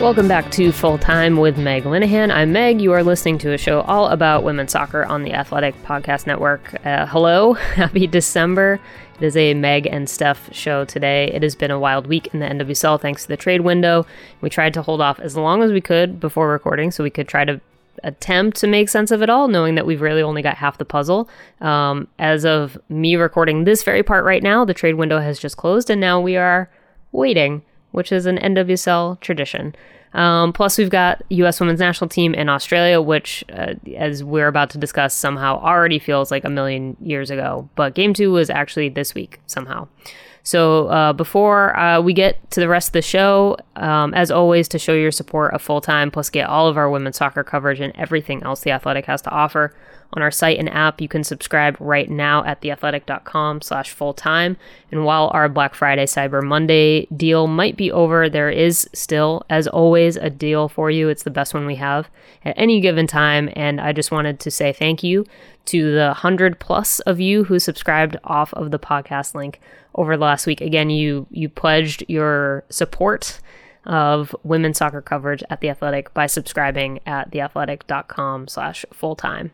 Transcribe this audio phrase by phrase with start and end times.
[0.00, 2.32] Welcome back to Full Time with Meg Linehan.
[2.32, 2.80] I'm Meg.
[2.80, 6.72] You are listening to a show all about women's soccer on the Athletic Podcast Network.
[6.86, 8.78] Uh, hello, happy December.
[9.20, 11.32] It is a Meg and Steph show today.
[11.34, 14.06] It has been a wild week in the NWSL thanks to the trade window.
[14.40, 17.26] We tried to hold off as long as we could before recording so we could
[17.26, 17.60] try to
[18.04, 20.84] attempt to make sense of it all, knowing that we've really only got half the
[20.84, 21.28] puzzle.
[21.60, 25.56] Um, as of me recording this very part right now, the trade window has just
[25.56, 26.70] closed and now we are
[27.10, 29.74] waiting which is an NWSL tradition.
[30.14, 31.60] Um, plus, we've got U.S.
[31.60, 36.30] Women's National Team in Australia, which, uh, as we're about to discuss, somehow already feels
[36.30, 37.68] like a million years ago.
[37.74, 39.88] But Game Two was actually this week somehow.
[40.42, 44.66] So uh, before uh, we get to the rest of the show, um, as always,
[44.68, 47.80] to show your support of full time, plus get all of our women's soccer coverage
[47.80, 49.74] and everything else the Athletic has to offer
[50.12, 51.00] on our site and app.
[51.00, 54.56] You can subscribe right now at theathletic.com slash full time.
[54.90, 59.68] And while our Black Friday Cyber Monday deal might be over, there is still, as
[59.68, 61.08] always, a deal for you.
[61.08, 62.08] It's the best one we have
[62.44, 63.50] at any given time.
[63.54, 65.26] And I just wanted to say thank you
[65.66, 69.60] to the 100 plus of you who subscribed off of the podcast link
[69.94, 70.60] over the last week.
[70.60, 73.40] Again, you you pledged your support
[73.84, 79.50] of women's soccer coverage at The Athletic by subscribing at theathletic.com slash full-time.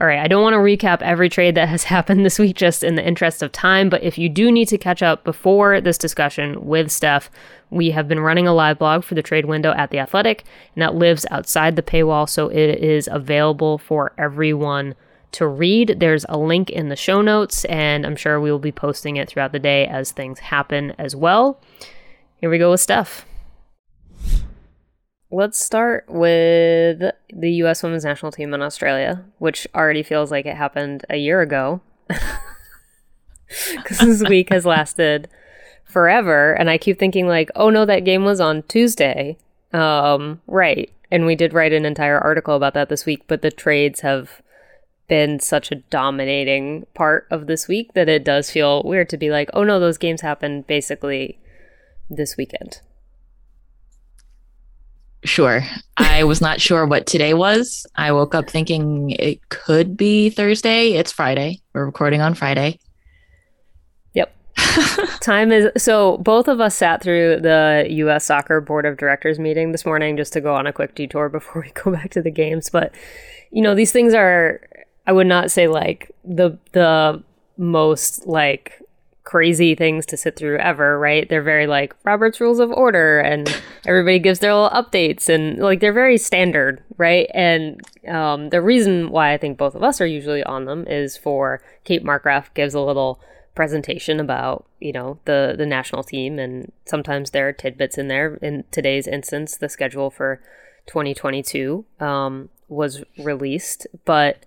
[0.00, 2.84] All right, I don't want to recap every trade that has happened this week just
[2.84, 5.98] in the interest of time, but if you do need to catch up before this
[5.98, 7.30] discussion with Steph,
[7.70, 10.44] we have been running a live blog for the trade window at The Athletic,
[10.74, 14.94] and that lives outside the paywall, so it is available for everyone
[15.32, 15.96] to read.
[15.98, 19.28] There's a link in the show notes, and I'm sure we will be posting it
[19.28, 21.60] throughout the day as things happen as well.
[22.36, 23.27] Here we go with Steph.
[25.30, 27.82] Let's start with the U.S.
[27.82, 31.80] women's national team in Australia, which already feels like it happened a year ago.
[33.48, 35.28] Because this week has lasted
[35.84, 36.52] forever.
[36.52, 39.38] And I keep thinking, like, oh no, that game was on Tuesday.
[39.72, 40.90] Um, right.
[41.10, 44.42] And we did write an entire article about that this week, but the trades have
[45.08, 49.30] been such a dominating part of this week that it does feel weird to be
[49.30, 51.38] like, oh no, those games happened basically
[52.10, 52.82] this weekend.
[55.24, 55.64] Sure.
[55.96, 57.86] I was not sure what today was.
[57.96, 60.92] I woke up thinking it could be Thursday.
[60.92, 61.60] It's Friday.
[61.72, 62.78] We're recording on Friday.
[64.14, 64.34] Yep.
[65.20, 69.72] Time is so both of us sat through the US Soccer Board of Directors meeting
[69.72, 72.30] this morning just to go on a quick detour before we go back to the
[72.30, 72.94] games, but
[73.50, 74.60] you know, these things are
[75.06, 77.22] I would not say like the the
[77.56, 78.80] most like
[79.28, 81.28] crazy things to sit through ever, right?
[81.28, 83.46] They're very like Robert's Rules of Order and
[83.86, 87.30] everybody gives their little updates and like they're very standard, right?
[87.34, 91.18] And um, the reason why I think both of us are usually on them is
[91.18, 93.20] for Kate Markgraf gives a little
[93.54, 98.36] presentation about, you know, the the national team and sometimes there are tidbits in there.
[98.36, 100.40] In today's instance, the schedule for
[100.86, 104.46] 2022 um, was released, but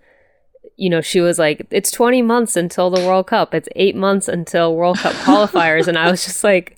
[0.82, 3.54] you know, she was like, it's 20 months until the World Cup.
[3.54, 5.86] It's eight months until World Cup qualifiers.
[5.86, 6.76] and I was just like,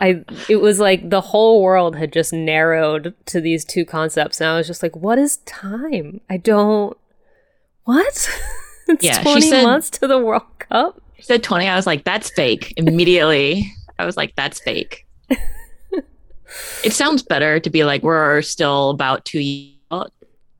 [0.00, 4.40] I, it was like the whole world had just narrowed to these two concepts.
[4.40, 6.22] And I was just like, what is time?
[6.30, 6.96] I don't,
[7.84, 8.06] what?
[8.88, 11.02] it's yeah, 20 said, months to the World Cup.
[11.16, 11.68] She said 20.
[11.68, 13.70] I was like, that's fake immediately.
[13.98, 15.06] I was like, that's fake.
[16.82, 19.75] it sounds better to be like we're still about two years.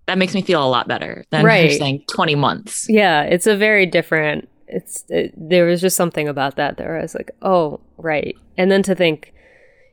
[0.06, 1.72] That makes me feel a lot better than right.
[1.72, 2.86] saying 20 months.
[2.88, 4.48] Yeah, it's a very different.
[4.68, 8.36] It's it, there was just something about that that I was like, oh, right.
[8.56, 9.34] And then to think,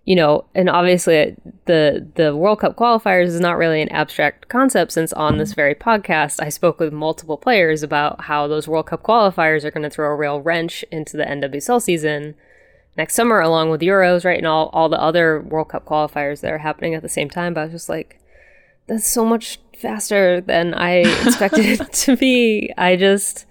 [0.05, 1.31] you know, and obviously uh,
[1.65, 5.73] the the World Cup qualifiers is not really an abstract concept since on this very
[5.73, 9.89] podcast I spoke with multiple players about how those World Cup qualifiers are going to
[9.89, 12.35] throw a real wrench into the NWSL season
[12.97, 16.51] next summer, along with Euros, right, and all, all the other World Cup qualifiers that
[16.51, 17.53] are happening at the same time.
[17.53, 18.19] But I was just like,
[18.87, 22.71] that's so much faster than I expected it to be.
[22.77, 23.45] I just,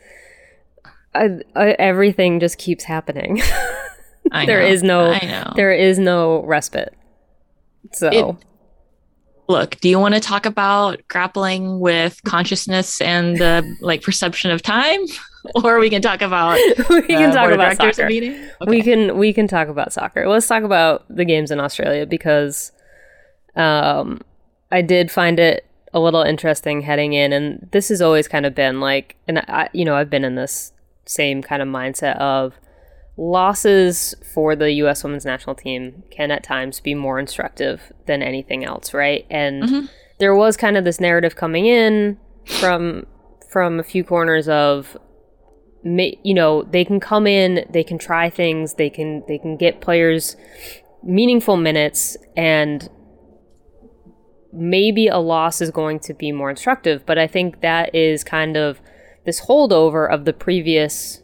[1.14, 3.40] I, I, everything just keeps happening.
[4.32, 5.18] there know, is no,
[5.56, 6.94] there is no respite.
[7.92, 8.08] So.
[8.10, 8.36] It,
[9.48, 14.62] look do you want to talk about grappling with consciousness and the like perception of
[14.62, 15.00] time
[15.64, 16.54] or we can talk about
[16.90, 18.04] we can talk about soccer.
[18.04, 18.50] Okay.
[18.66, 20.28] We can we can talk about soccer.
[20.28, 22.72] Let's talk about the games in Australia because
[23.56, 24.20] um,
[24.70, 28.54] I did find it a little interesting heading in, and this has always kind of
[28.54, 30.72] been like, and I you know I've been in this
[31.04, 32.54] same kind of mindset of
[33.16, 35.04] losses for the U.S.
[35.04, 39.26] Women's National Team can at times be more instructive than anything else, right?
[39.30, 39.86] And mm-hmm.
[40.18, 43.06] there was kind of this narrative coming in from
[43.50, 44.96] from a few corners of
[45.84, 49.80] you know they can come in they can try things they can they can get
[49.80, 50.36] players
[51.02, 52.88] meaningful minutes and
[54.52, 58.56] maybe a loss is going to be more instructive but i think that is kind
[58.56, 58.80] of
[59.24, 61.22] this holdover of the previous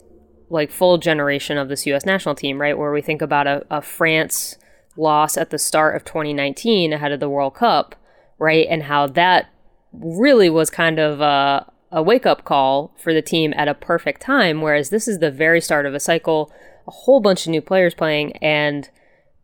[0.50, 3.82] like full generation of this us national team right where we think about a, a
[3.82, 4.56] france
[4.96, 7.94] loss at the start of 2019 ahead of the world cup
[8.38, 9.50] right and how that
[9.92, 14.20] really was kind of a a wake up call for the team at a perfect
[14.20, 14.60] time.
[14.60, 16.52] Whereas this is the very start of a cycle,
[16.86, 18.88] a whole bunch of new players playing, and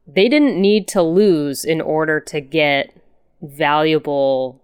[0.07, 2.95] they didn't need to lose in order to get
[3.45, 4.61] valuable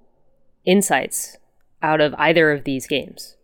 [0.64, 1.36] insights
[1.82, 3.36] out of either of these games.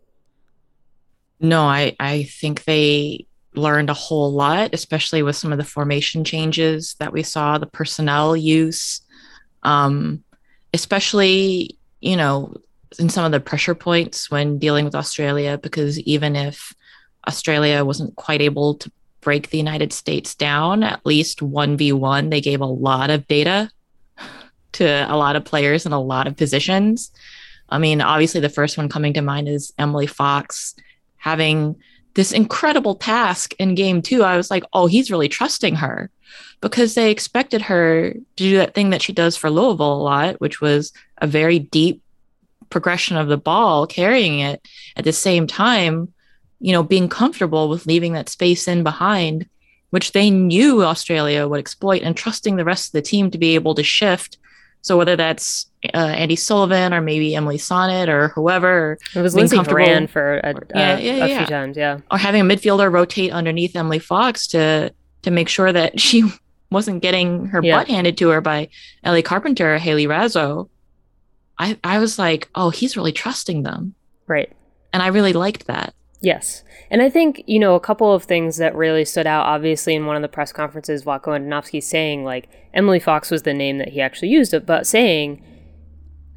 [1.41, 6.25] No, I, I think they learned a whole lot, especially with some of the formation
[6.25, 9.01] changes that we saw, the personnel use,
[9.63, 10.23] um,
[10.73, 12.55] especially, you know,
[12.99, 16.75] in some of the pressure points when dealing with Australia, because even if
[17.27, 18.91] Australia wasn't quite able to
[19.21, 23.71] break the United States down, at least 1v1, they gave a lot of data
[24.77, 27.11] to a lot of players in a lot of positions.
[27.69, 30.75] I mean, obviously, the first one coming to mind is Emily Fox
[31.17, 31.77] having
[32.15, 34.23] this incredible task in game two.
[34.23, 36.11] I was like, oh, he's really trusting her
[36.61, 40.41] because they expected her to do that thing that she does for Louisville a lot,
[40.41, 42.03] which was a very deep
[42.71, 46.13] progression of the ball, carrying it at the same time,
[46.61, 49.49] you know, being comfortable with leaving that space in behind,
[49.91, 53.55] which they knew Australia would exploit, and trusting the rest of the team to be
[53.55, 54.39] able to shift.
[54.87, 59.57] So whether that's uh, Andi Sullivan or maybe Emily Sonnett or whoever, it was Lindsey
[59.57, 61.39] Horan for a, yeah, yeah, a yeah.
[61.39, 64.93] few times, yeah, or having a midfielder rotate underneath Emily Fox to
[65.23, 66.23] to make sure that she
[66.71, 68.69] wasn't getting her butt handed to her by
[69.03, 70.69] Ellie Carpenter or Hayley Raso
[71.59, 73.95] I, I was like, oh, he's really trusting them.
[74.27, 74.53] Right.
[74.93, 75.95] And I really liked that.
[76.21, 76.65] Yes.
[76.91, 80.07] And I think, you know, a couple of things that really stood out, obviously, in
[80.07, 83.89] one of the press conferences, Vlatko Andonovski saying, like, Emily Fox was the name that
[83.89, 85.43] he actually used, but saying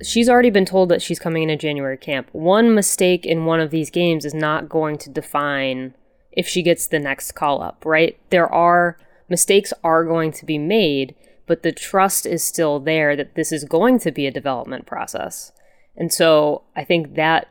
[0.04, 2.30] she's already been told that she's coming in a January camp.
[2.32, 5.94] One mistake in one of these games is not going to define
[6.32, 8.18] if she gets the next call up, right?
[8.30, 11.16] There are mistakes are going to be made,
[11.48, 15.52] but the trust is still there that this is going to be a development process.
[15.96, 17.48] And so I think that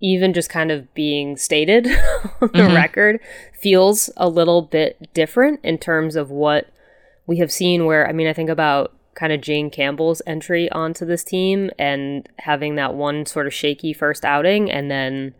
[0.00, 1.86] even just kind of being stated
[2.40, 2.74] on the mm-hmm.
[2.74, 3.20] record
[3.52, 6.68] feels a little bit different in terms of what
[7.26, 11.04] we have seen where I mean I think about kind of Jane Campbell's entry onto
[11.04, 15.34] this team and having that one sort of shaky first outing and then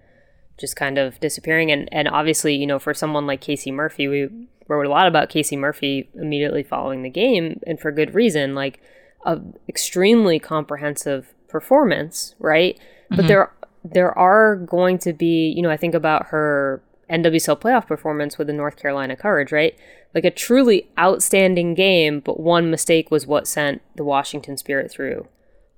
[0.59, 4.29] just kind of disappearing and and obviously you know for someone like Casey Murphy we
[4.69, 8.55] wrote a lot about Casey Murphy immediately following the game, and for good reason.
[8.55, 8.81] Like
[9.25, 12.77] a extremely comprehensive performance, right?
[12.77, 13.17] Mm-hmm.
[13.17, 13.53] But there
[13.85, 18.47] there are going to be, you know, I think about her NWSL playoff performance with
[18.47, 19.79] the North Carolina Courage, right?
[20.15, 25.29] Like a truly outstanding game, but one mistake was what sent the Washington Spirit through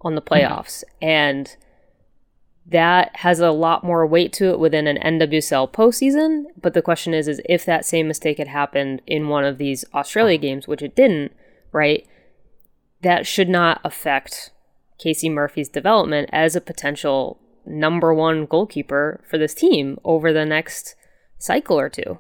[0.00, 0.35] on the mm-hmm.
[0.35, 0.85] playoffs.
[0.85, 1.04] Mm-hmm.
[1.09, 1.57] And
[2.66, 6.45] that has a lot more weight to it within an NWSL postseason.
[6.61, 9.85] But the question is, is if that same mistake had happened in one of these
[9.95, 11.33] Australia games, which it didn't,
[11.73, 12.07] right?
[13.02, 14.50] That should not affect
[14.99, 20.95] Casey Murphy's development as a potential number one goalkeeper for this team over the next
[21.38, 22.19] cycle or two.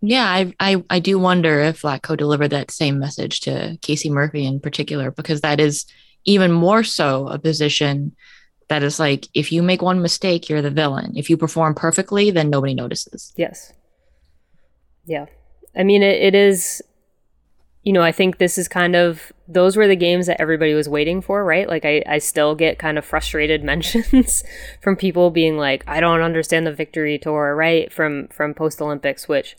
[0.00, 4.46] Yeah, I, I I do wonder if Vlatko delivered that same message to Casey Murphy
[4.46, 5.84] in particular, because that is
[6.24, 8.16] even more so a position
[8.68, 11.12] that is like if you make one mistake, you're the villain.
[11.16, 13.32] If you perform perfectly, then nobody notices.
[13.36, 13.72] Yes.
[15.04, 15.26] Yeah.
[15.76, 16.82] I mean, it, it is,
[17.82, 20.88] you know, I think this is kind of, those were the games that everybody was
[20.88, 21.68] waiting for, right?
[21.68, 24.44] Like, I, I still get kind of frustrated mentions
[24.82, 27.90] from people being like, I don't understand the victory tour, right?
[27.92, 29.56] From, from post Olympics, which,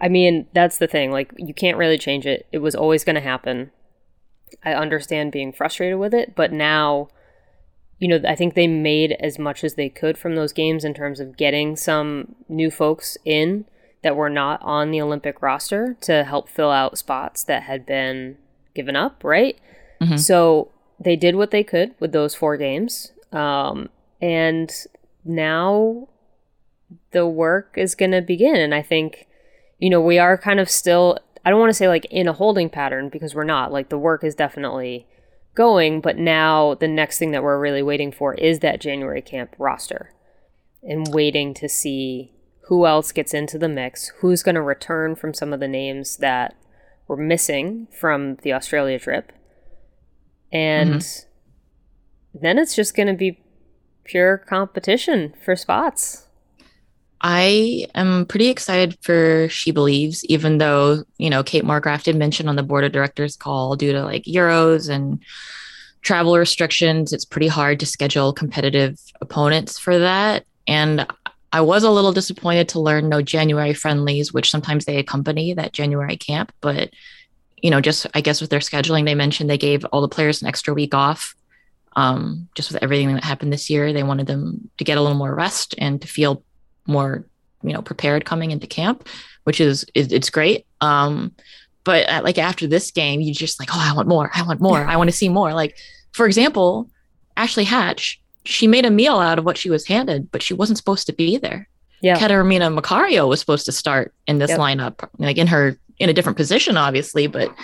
[0.00, 1.10] I mean, that's the thing.
[1.10, 2.46] Like, you can't really change it.
[2.52, 3.70] It was always going to happen.
[4.64, 7.08] I understand being frustrated with it, but now,
[7.98, 10.94] you know, I think they made as much as they could from those games in
[10.94, 13.66] terms of getting some new folks in
[14.02, 18.36] that were not on the Olympic roster to help fill out spots that had been
[18.74, 19.58] given up, right?
[20.00, 20.16] Mm-hmm.
[20.16, 23.12] So they did what they could with those four games.
[23.32, 23.88] Um,
[24.20, 24.72] and
[25.24, 26.08] now
[27.10, 28.56] the work is going to begin.
[28.56, 29.26] And I think,
[29.78, 32.32] you know, we are kind of still, I don't want to say like in a
[32.32, 33.72] holding pattern because we're not.
[33.72, 35.06] Like the work is definitely
[35.54, 39.54] going, but now the next thing that we're really waiting for is that January camp
[39.58, 40.14] roster
[40.82, 42.32] and waiting to see
[42.68, 46.18] who else gets into the mix, who's going to return from some of the names
[46.18, 46.54] that
[47.06, 49.32] were missing from the Australia trip.
[50.52, 52.38] And mm-hmm.
[52.42, 53.40] then it's just going to be
[54.04, 56.26] pure competition for spots.
[57.22, 62.48] I am pretty excited for She Believes, even though, you know, Kate Markgraf did mention
[62.48, 65.22] on the board of directors call due to like Euros and
[66.02, 70.44] travel restrictions, it's pretty hard to schedule competitive opponents for that.
[70.66, 71.06] And
[71.52, 75.72] I was a little disappointed to learn no January friendlies, which sometimes they accompany that
[75.72, 76.52] January camp.
[76.60, 76.90] But,
[77.62, 80.42] you know, just I guess with their scheduling, they mentioned they gave all the players
[80.42, 81.34] an extra week off.
[81.96, 85.16] Um, just with everything that happened this year, they wanted them to get a little
[85.16, 86.44] more rest and to feel
[86.86, 87.24] more,
[87.62, 89.08] you know, prepared coming into camp,
[89.44, 90.66] which is, it, it's great.
[90.80, 91.32] Um,
[91.82, 94.60] but at, like after this game, you just like, oh, I want more, I want
[94.60, 95.54] more, I want to see more.
[95.54, 95.76] Like,
[96.12, 96.88] for example,
[97.36, 100.78] Ashley Hatch she made a meal out of what she was handed, but she wasn't
[100.78, 101.68] supposed to be there.
[102.00, 102.18] Yeah.
[102.18, 104.58] Catarina Macario was supposed to start in this yep.
[104.58, 107.54] lineup, like in her in a different position, obviously, but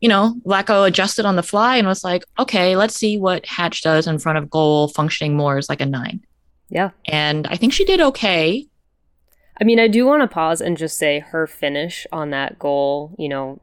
[0.00, 3.80] you know, Vlatko adjusted on the fly and was like, okay, let's see what Hatch
[3.80, 6.20] does in front of goal, functioning more as like a nine.
[6.68, 6.90] Yeah.
[7.06, 8.66] And I think she did okay.
[9.58, 13.14] I mean, I do want to pause and just say her finish on that goal,
[13.18, 13.62] you know,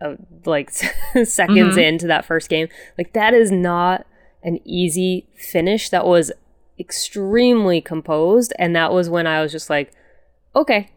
[0.00, 0.14] uh,
[0.46, 1.78] like seconds mm-hmm.
[1.78, 4.06] into that first game, like that is not
[4.42, 6.32] an easy finish that was
[6.78, 8.52] extremely composed.
[8.58, 9.92] And that was when I was just like
[10.54, 10.90] okay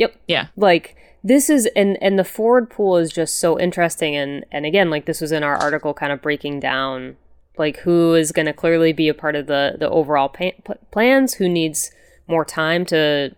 [0.00, 0.16] yep.
[0.26, 0.46] Yeah.
[0.56, 4.16] Like this is and and the forward pool is just so interesting.
[4.16, 7.16] And and again like this was in our article kind of breaking down
[7.58, 11.34] like who is going to clearly be a part of the the overall pa- plans
[11.34, 11.92] who needs
[12.26, 13.34] more time to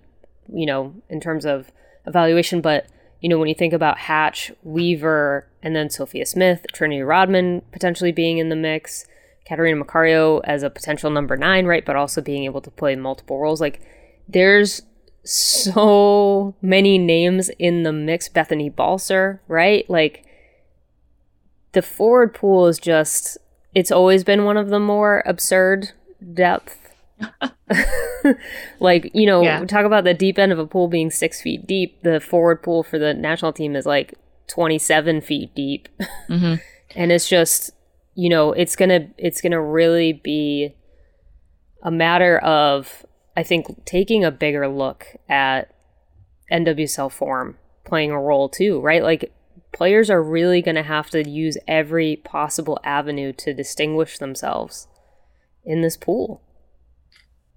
[0.52, 1.72] you know in terms of
[2.06, 2.60] evaluation.
[2.60, 2.86] But
[3.20, 8.10] you know when you think about hatch weaver and then sophia smith trinity rodman potentially
[8.10, 9.06] being in the mix
[9.46, 11.84] Catarina Macario as a potential number nine, right?
[11.84, 13.60] But also being able to play multiple roles.
[13.60, 13.80] Like,
[14.28, 14.82] there's
[15.24, 18.28] so many names in the mix.
[18.28, 19.88] Bethany Balcer, right?
[19.90, 20.24] Like,
[21.72, 23.38] the forward pool is just,
[23.74, 25.90] it's always been one of the more absurd
[26.34, 26.78] depth.
[28.80, 29.64] like, you know, yeah.
[29.64, 32.02] talk about the deep end of a pool being six feet deep.
[32.02, 34.14] The forward pool for the national team is like
[34.48, 35.88] 27 feet deep.
[36.28, 36.54] Mm-hmm.
[36.96, 37.70] and it's just,
[38.14, 40.74] you know, it's gonna it's gonna really be
[41.82, 43.04] a matter of
[43.36, 45.74] I think taking a bigger look at
[46.50, 49.02] NWSL form playing a role too, right?
[49.02, 49.32] Like
[49.72, 54.86] players are really going to have to use every possible avenue to distinguish themselves
[55.64, 56.42] in this pool.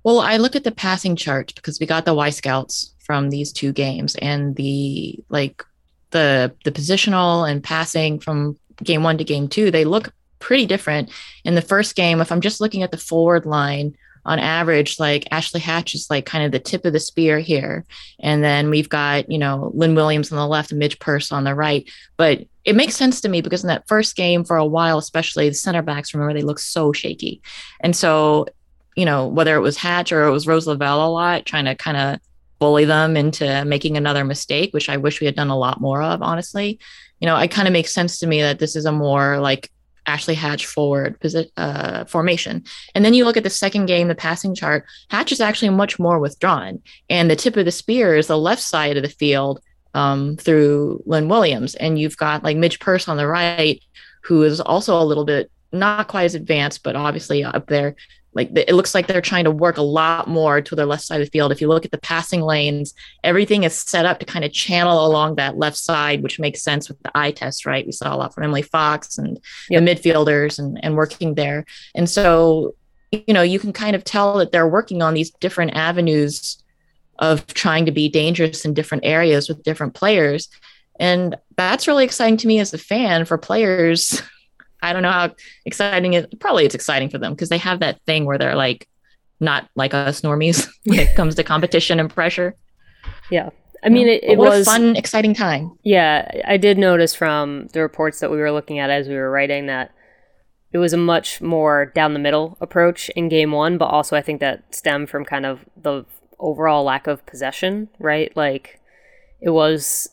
[0.04, 3.74] Well, I look at the passing chart because we got the Wyscouts from these two
[3.74, 5.64] games and the like
[6.12, 11.12] the the positional and passing from game 1 to game 2, they look pretty different.
[11.44, 15.28] In the first game, if I'm just looking at the forward line, on average, like
[15.32, 17.86] Ashley Hatch is like kind of the tip of the spear here.
[18.20, 21.44] And then we've got, you know, Lynn Williams on the left and Midge Purce on
[21.44, 21.88] the right.
[22.18, 25.48] But it makes sense to me because in that first game, for a while, especially
[25.48, 27.42] the center backs, remember, they look so shaky.
[27.82, 28.48] And so,
[28.96, 31.76] you know, whether it was Hatch or it was Rose Lavelle a lot, trying to
[31.76, 32.20] kind of
[32.58, 36.02] bully them into making another mistake, which I wish we had done a lot more
[36.02, 36.80] of, honestly.
[37.20, 39.70] You know, it kind of makes sense to me that this is a more like
[40.06, 41.18] Ashley Hatch forward
[41.58, 42.64] uh, formation.
[42.94, 44.86] And then you look at the second game, the passing chart.
[45.10, 48.62] Hatch is actually much more withdrawn, and the tip of the spear is the left
[48.62, 49.60] side of the field
[49.94, 53.82] um, through Lynn Williams, and you've got like Midge Purce on the right,
[54.24, 57.96] who is also a little bit not quite as advanced, but obviously up there.
[58.36, 61.22] Like it looks like they're trying to work a lot more to their left side
[61.22, 61.54] of the field.
[61.54, 65.06] If you look at the passing lanes, everything is set up to kind of channel
[65.06, 67.86] along that left side, which makes sense with the eye test, right?
[67.86, 69.40] We saw a lot from Emily Fox and
[69.70, 69.84] yep.
[69.84, 71.66] the midfielders and, and working there.
[71.96, 72.76] And so,
[73.12, 76.62] you know, you can kind of tell that they're working on these different avenues
[77.20, 80.50] of trying to be dangerous in different areas with different players.
[81.00, 84.22] And that's really exciting to me as a fan for players
[84.82, 85.32] I don't know how
[85.66, 88.88] exciting it probably it's exciting for them because they have that thing where they're like
[89.40, 92.56] not like us normies when it comes to competition and pressure.
[93.30, 93.50] Yeah.
[93.84, 95.78] I mean, it, it was a fun, exciting time.
[95.84, 99.30] Yeah, I did notice from the reports that we were looking at as we were
[99.30, 99.92] writing that
[100.72, 104.24] it was a much more down the middle approach in game one, but also I
[104.24, 106.04] think that stemmed from kind of the
[106.40, 108.36] overall lack of possession, right?
[108.36, 108.80] Like
[109.40, 110.10] it was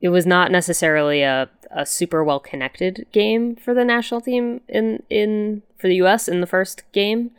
[0.00, 5.02] it was not necessarily a, a super well connected game for the national team in
[5.10, 7.30] in for the US in the first game.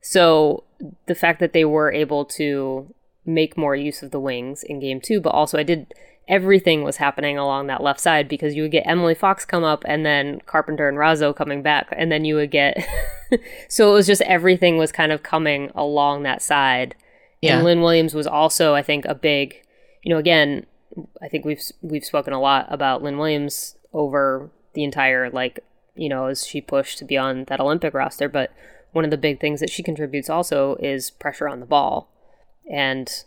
[0.00, 0.64] So
[1.06, 5.00] the fact that they were able to make more use of the wings in game
[5.00, 5.92] 2, but also I did
[6.28, 9.84] everything was happening along that left side because you would get Emily Fox come up
[9.86, 12.84] and then Carpenter and Raso coming back and then you would get
[13.68, 16.96] so it was just everything was kind of coming along that side.
[17.40, 17.56] Yeah.
[17.56, 19.62] And Lynn Williams was also I think a big
[20.02, 20.66] you know again
[21.22, 25.60] I think we've we've spoken a lot about Lynn Williams over the entire like
[25.94, 28.52] you know as she pushed to be on that Olympic roster, but
[28.92, 32.10] one of the big things that she contributes also is pressure on the ball,
[32.70, 33.24] and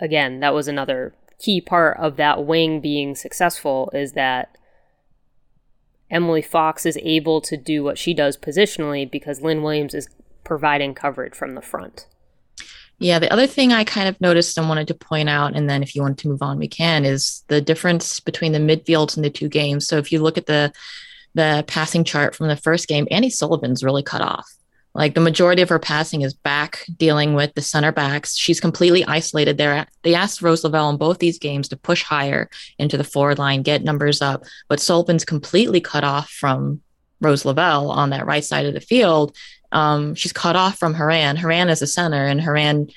[0.00, 4.56] again that was another key part of that wing being successful is that
[6.10, 10.08] Emily Fox is able to do what she does positionally because Lynn Williams is
[10.44, 12.06] providing coverage from the front.
[13.02, 15.82] Yeah, the other thing I kind of noticed and wanted to point out, and then
[15.82, 19.24] if you want to move on, we can, is the difference between the midfields in
[19.24, 19.88] the two games.
[19.88, 20.72] So if you look at the
[21.34, 24.46] the passing chart from the first game, Andi Sullivan's really cut off.
[24.94, 28.36] Like the majority of her passing is back dealing with the center backs.
[28.36, 29.86] She's completely isolated there.
[30.02, 33.62] They asked Rose Lavelle in both these games to push higher into the forward line,
[33.62, 36.82] get numbers up, but Sullivan's completely cut off from
[37.22, 39.34] Rose Lavelle on that right side of the field
[39.72, 41.36] um, she's cut off from Horan.
[41.36, 42.88] Horan is a center, and Horan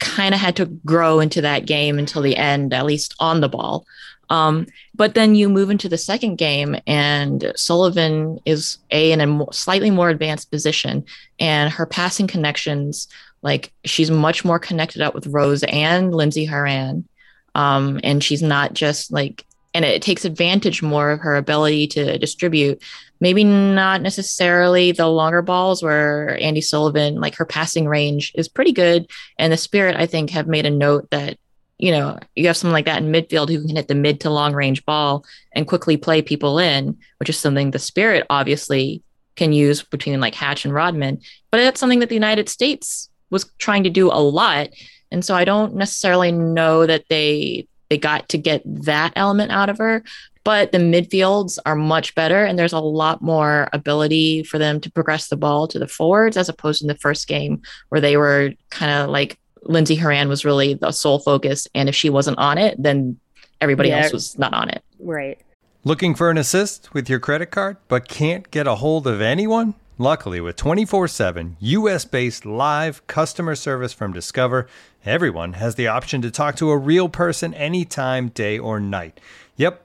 [0.00, 3.48] kind of had to grow into that game until the end, at least on the
[3.48, 3.86] ball.
[4.28, 9.52] Um, but then you move into the second game, and Sullivan is a in a
[9.52, 11.04] slightly more advanced position,
[11.38, 13.08] and her passing connections,
[13.42, 17.08] like she's much more connected up with Rose and Lindsey Horan,
[17.54, 22.16] um, and she's not just like, and it takes advantage more of her ability to
[22.18, 22.82] distribute
[23.20, 28.72] maybe not necessarily the longer balls where Andi Sullivan, like her passing range is pretty
[28.72, 29.10] good.
[29.38, 31.38] And the Spirit, I think, have made a note that,
[31.78, 34.30] you know, you have someone like that in midfield who can hit the mid to
[34.30, 39.02] long range ball and quickly play people in, which is something the Spirit obviously
[39.36, 41.20] can use between like Hatch and Rodman.
[41.50, 44.70] But that's something that the United States was trying to do a lot.
[45.12, 49.68] And so I don't necessarily know that they they got to get that element out
[49.68, 50.04] of her
[50.44, 54.90] but the midfields are much better and there's a lot more ability for them to
[54.90, 58.50] progress the ball to the forwards as opposed to the first game where they were
[58.70, 62.58] kind of like Lindsey Horan was really the sole focus and if she wasn't on
[62.58, 63.18] it then
[63.60, 64.02] everybody yeah.
[64.02, 64.82] else was not on it.
[64.98, 65.38] Right.
[65.84, 69.74] Looking for an assist with your credit card but can't get a hold of anyone?
[70.00, 74.66] Luckily, with 24 7 US based live customer service from Discover,
[75.04, 79.20] everyone has the option to talk to a real person anytime, day or night.
[79.56, 79.84] Yep,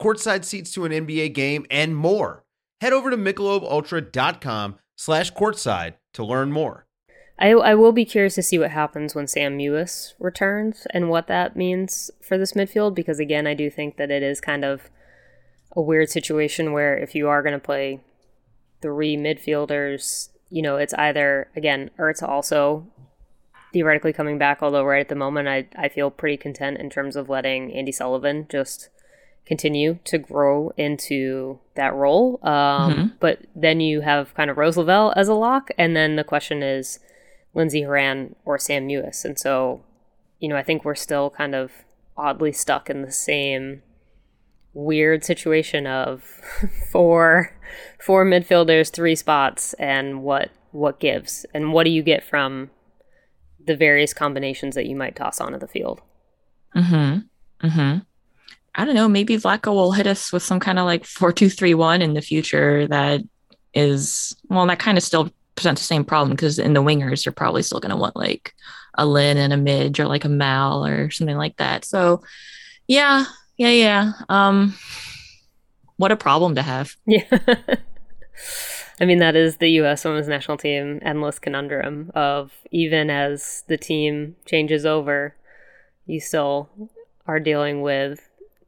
[0.00, 2.44] courtside seats to an NBA game, and more.
[2.80, 6.86] Head over to michelobultra.com slash courtside to learn more.
[7.38, 11.26] I, I will be curious to see what happens when Sam Mewis returns and what
[11.26, 14.90] that means for this midfield because, again, I do think that it is kind of
[15.72, 18.00] a weird situation where if you are going to play
[18.80, 22.86] three midfielders, you know, it's either, again, Ertz also
[23.72, 27.16] theoretically coming back, although right at the moment I, I feel pretty content in terms
[27.16, 28.88] of letting Andi Sullivan just
[29.46, 32.40] continue to grow into that role.
[32.42, 33.06] Um, mm-hmm.
[33.20, 36.62] But then you have kind of Rose Lavelle as a lock, and then the question
[36.62, 36.98] is
[37.54, 39.24] Lindsey Horan or Sam Mewis.
[39.24, 39.82] And so,
[40.40, 41.72] you know, I think we're still kind of
[42.16, 43.82] oddly stuck in the same
[44.74, 46.22] weird situation of
[46.92, 47.56] four
[48.00, 52.70] four midfielders, three spots, and what what gives and what do you get from
[53.64, 56.02] the various combinations that you might toss onto the field.
[56.74, 57.66] Mm-hmm.
[57.66, 57.98] Mm-hmm.
[58.76, 59.08] I don't know.
[59.08, 62.14] Maybe Vlatko will hit us with some kind of like four two three one in
[62.14, 62.86] the future.
[62.86, 63.22] That
[63.74, 67.32] is well, that kind of still presents the same problem because in the wingers you're
[67.32, 68.54] probably still going to want like
[68.94, 71.84] a Lynn and a Midge or like a Mal or something like that.
[71.84, 72.22] So,
[72.86, 73.24] yeah,
[73.56, 74.12] yeah, yeah.
[74.28, 74.74] Um,
[75.96, 76.94] what a problem to have.
[77.06, 77.44] Yeah.
[79.00, 80.04] I mean, that is the U.S.
[80.04, 85.34] women's national team endless conundrum of even as the team changes over,
[86.06, 86.70] you still
[87.26, 88.26] are dealing with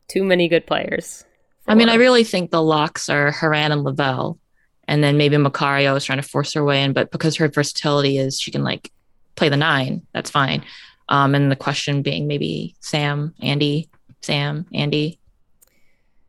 [0.08, 1.24] too many good players.
[1.66, 4.38] I mean, I really think the locks are Horan and Lavelle,
[4.86, 8.16] and then maybe Macario is trying to force her way in, but because her versatility
[8.16, 8.90] is she can like
[9.34, 10.64] play the nine, that's fine.
[11.10, 13.88] Um, and the question being maybe Sam, Andi,
[14.22, 15.18] Sam, Andi.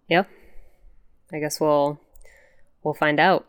[0.09, 0.29] Yep.
[1.31, 1.99] I guess we'll
[2.83, 3.47] we'll find out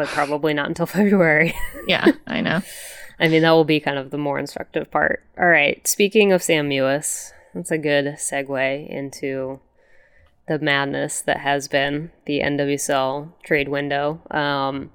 [0.00, 1.54] but probably not until February.
[1.86, 2.62] yeah, I know.
[3.20, 5.22] I mean, that will be kind of the more instructive part.
[5.38, 5.86] All right.
[5.86, 9.60] Speaking of Sam Mewis, that's a good segue into
[10.48, 14.20] the madness that has been the NWSL trade window.
[14.30, 14.90] Um,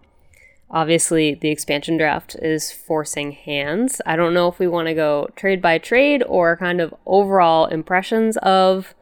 [0.69, 4.01] obviously, the expansion draft is forcing hands.
[4.05, 7.67] I don't know if we want to go trade by trade or kind of overall
[7.67, 8.95] impressions of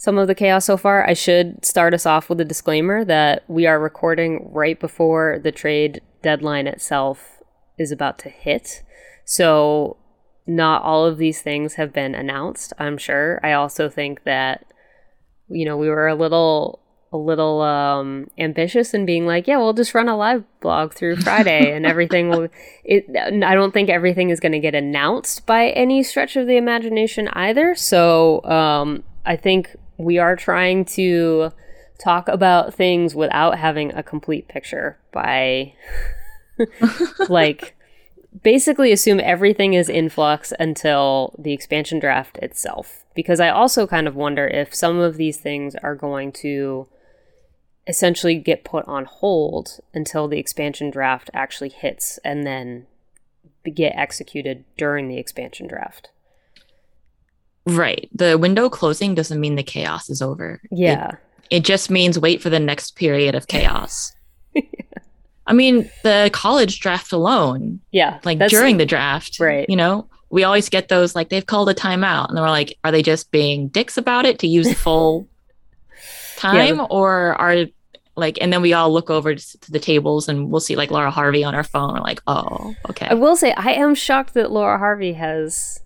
[0.00, 3.44] some of the chaos so far, I should start us off with a disclaimer that
[3.48, 7.42] we are recording right before the trade deadline itself
[7.76, 8.82] is about to hit.
[9.26, 9.98] So,
[10.50, 13.40] not all of these things have been announced, I'm sure.
[13.42, 14.66] I also think that
[15.50, 16.80] you know, we were a little
[17.12, 21.16] a little um, ambitious in being like, yeah, we'll just run a live blog through
[21.16, 22.48] Friday and everything will.
[22.84, 26.56] It, I don't think everything is going to get announced by any stretch of the
[26.56, 27.74] imagination either.
[27.76, 31.52] So um, I think we are trying to
[32.02, 35.74] talk about things without having a complete picture by
[37.28, 37.76] like
[38.42, 44.06] basically assume everything is in flux until the expansion draft itself because i also kind
[44.06, 46.86] of wonder if some of these things are going to
[47.86, 52.86] essentially get put on hold until the expansion draft actually hits and then
[53.74, 56.10] get executed during the expansion draft
[57.66, 58.08] Right.
[58.14, 60.60] The window closing doesn't mean the chaos is over.
[60.70, 61.10] Yeah.
[61.50, 64.12] It, it just means wait for the next period of chaos.
[64.54, 64.62] yeah.
[65.50, 67.80] I mean, the college draft alone.
[67.90, 68.20] Yeah.
[68.24, 69.40] Like during the draft.
[69.40, 69.68] Right.
[69.68, 72.92] You know, we always get those like they've called a timeout and we're like, are
[72.92, 75.28] they just being dicks about it to use the full
[76.36, 76.86] time yeah.
[76.88, 77.66] or are
[78.14, 81.10] like and then we all look over to the tables and we'll see like Laura
[81.10, 81.94] Harvey on our phone.
[81.94, 83.08] We're like, oh, okay.
[83.10, 85.80] I will say I am shocked that Laura Harvey has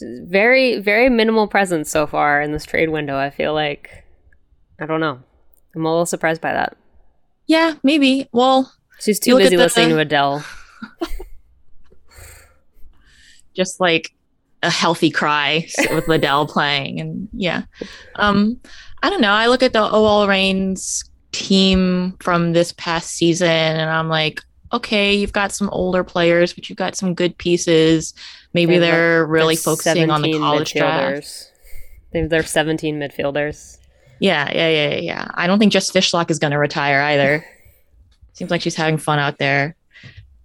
[0.00, 3.18] very very minimal presence so far in this trade window.
[3.18, 4.04] I feel like
[4.80, 5.20] I don't know.
[5.74, 6.74] I'm a little surprised by that.
[7.46, 8.30] Yeah, maybe.
[8.32, 10.44] Well, she's too busy listening to Adele.
[13.54, 14.12] Just like
[14.62, 17.62] a healthy cry with Adele playing, and yeah.
[18.16, 18.60] Um,
[19.02, 19.30] I don't know.
[19.30, 24.40] I look at the OL Reigns team from this past season, and I'm like,
[24.72, 28.14] okay, you've got some older players, but you've got some good pieces.
[28.52, 31.52] Maybe they are really focusing on the college draft.
[32.12, 33.78] They have their 17 midfielders.
[34.20, 35.28] Yeah, yeah, yeah, yeah.
[35.34, 37.44] I don't think Jess Fishlock is going to retire either.
[38.34, 39.74] Seems like she's having fun out there.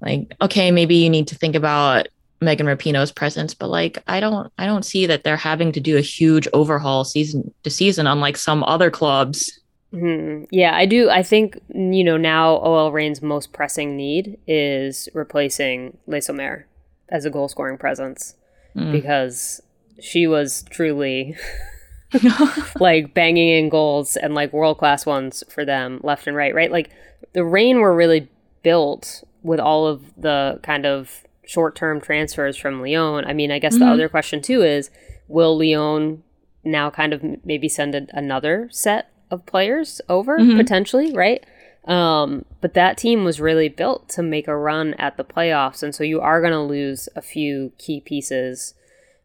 [0.01, 2.07] Like, okay, maybe you need to think about
[2.41, 5.97] Megan Rapinoe's presence, but like, I don't, I don't see that they're having to do
[5.97, 9.59] a huge overhaul season to season, unlike some other clubs.
[9.93, 10.45] Mm-hmm.
[10.51, 11.09] Yeah, I do.
[11.09, 16.67] I think you know now OL Reign's most pressing need is replacing Le Sommer
[17.09, 18.35] as a goal scoring presence
[18.75, 18.91] mm.
[18.91, 19.61] because
[19.99, 21.35] she was truly
[22.79, 26.71] like banging in goals and like world class ones for them left and right, right?
[26.71, 26.91] Like
[27.33, 28.29] the Reign were really
[28.63, 33.25] built with all of the kind of short term transfers from Lyon.
[33.25, 33.85] I mean, I guess mm-hmm.
[33.85, 34.89] the other question too is
[35.27, 36.23] will Lyon
[36.63, 40.57] now kind of maybe send a, another set of players over mm-hmm.
[40.57, 41.45] potentially, right?
[41.85, 45.95] Um, but that team was really built to make a run at the playoffs, and
[45.95, 48.73] so you are going to lose a few key pieces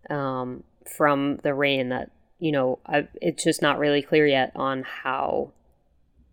[0.08, 4.82] um, from the Reign That you know, I, it's just not really clear yet on
[4.82, 5.52] how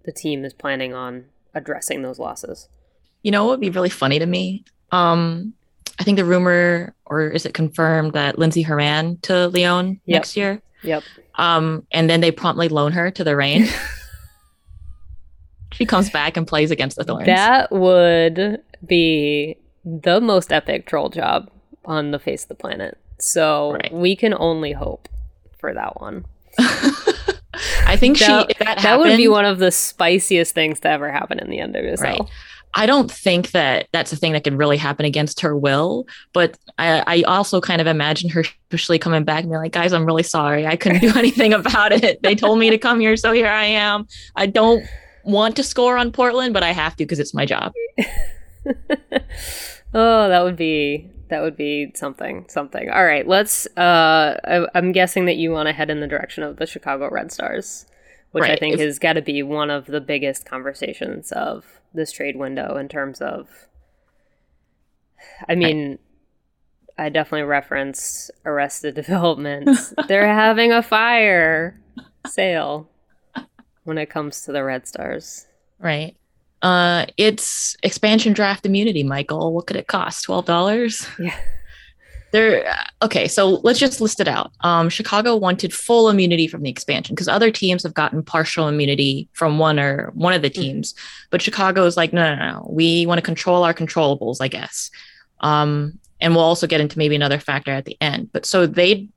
[0.03, 2.69] the team is planning on addressing those losses.
[3.23, 4.63] You know what would be really funny to me?
[4.91, 5.53] Um,
[5.99, 10.17] I think the rumor, or is it confirmed, that Lindsey Horan to Lyon yep.
[10.17, 10.61] next year?
[10.83, 11.03] Yep.
[11.35, 13.67] Um, and then they promptly loan her to the Reign.
[15.73, 17.27] she comes back and plays against the Thorns.
[17.27, 21.49] That would be the most epic troll job
[21.85, 22.97] on the face of the planet.
[23.19, 23.93] So right.
[23.93, 25.07] we can only hope
[25.59, 26.25] for that one.
[27.85, 30.89] I think she That, if that, that would be one of the spiciest things to
[30.89, 32.01] ever happen in the end of NWSL.
[32.01, 32.21] Right.
[32.73, 36.57] I don't think that that's a thing that could really happen against her will, but
[36.79, 40.05] I, I also kind of imagine her officially coming back and be like, guys, I'm
[40.05, 40.65] really sorry.
[40.65, 42.21] I couldn't do anything about it.
[42.23, 44.07] They told me to come here, so here I am.
[44.35, 44.85] I don't
[45.23, 47.73] want to score on Portland, but I have to because it's my job.
[49.93, 52.89] oh, that would be that would be something something.
[52.89, 53.65] All right, let's.
[53.77, 57.09] Uh, I, I'm guessing that you want to head in the direction of the Chicago
[57.09, 57.87] Red Stars,
[58.31, 62.11] which I think if- has got to be one of the biggest conversations of this
[62.11, 63.47] trade window in terms of.
[65.47, 65.99] I mean,
[66.97, 69.69] I definitely referenced Arrested Development.
[70.07, 71.79] They're having a fire
[72.27, 72.89] sale
[73.85, 75.47] when it comes to the Red Stars.
[75.79, 76.15] Right.
[76.61, 79.53] Uh, it's expansion draft immunity, Michael.
[79.53, 80.25] What could it cost?
[80.25, 81.07] Twelve dollars.
[81.19, 81.35] Yeah.
[82.31, 82.65] There.
[82.69, 84.51] uh, Okay, so let's just list it out.
[84.61, 89.27] Um, Chicago wanted full immunity from the expansion because other teams have gotten partial immunity
[89.33, 90.93] from one or one of the teams,
[91.29, 92.67] but Chicago is like, no, no, no.
[92.69, 94.91] We want to control our controllables, I guess.
[95.41, 98.29] Um, and we'll also get into maybe another factor at the end.
[98.31, 99.09] But so they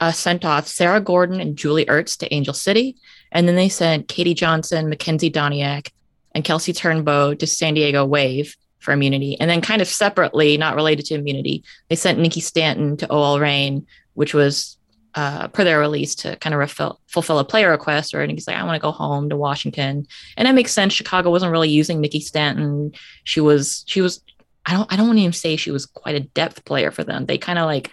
[0.00, 2.96] uh, sent off Sarah Gordon and Julie Ertz to Angel City,
[3.32, 5.90] and then they sent Katie Johnson, Makenzy Doniak,
[6.34, 9.38] and Kelsey Turnbow to San Diego Wave for immunity.
[9.40, 13.40] And then, kind of separately, not related to immunity, they sent Nikki Stanton to OL
[13.40, 14.78] Reign, which was
[15.14, 18.14] uh, per their release to kind of fulfill a player request.
[18.14, 20.92] Or Nikki's like, I want to go home to Washington, and that makes sense.
[20.92, 22.92] Chicago wasn't really using Nikki Stanton.
[23.24, 24.22] She was, she was.
[24.64, 24.92] I don't.
[24.92, 27.26] I don't want to even say she was quite a depth player for them.
[27.26, 27.90] They kind of like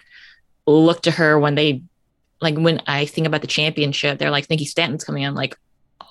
[0.66, 1.82] look to her when they,
[2.40, 5.34] like when I think about the championship, they're like Nikki Stanton's coming in.
[5.34, 5.56] Like,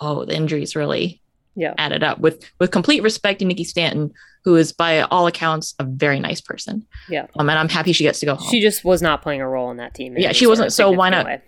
[0.02, 1.22] oh, the injuries really
[1.56, 1.74] Yeah.
[1.78, 4.14] added up with with complete respect to Nikki Stanton,
[4.44, 6.86] who is by all accounts a very nice person.
[7.10, 7.28] Yeah.
[7.40, 8.50] Um, and I'm happy she gets to go home.
[8.52, 10.16] She just was not playing a role in that team.
[10.18, 11.42] Yeah, she wasn't, so why not- way.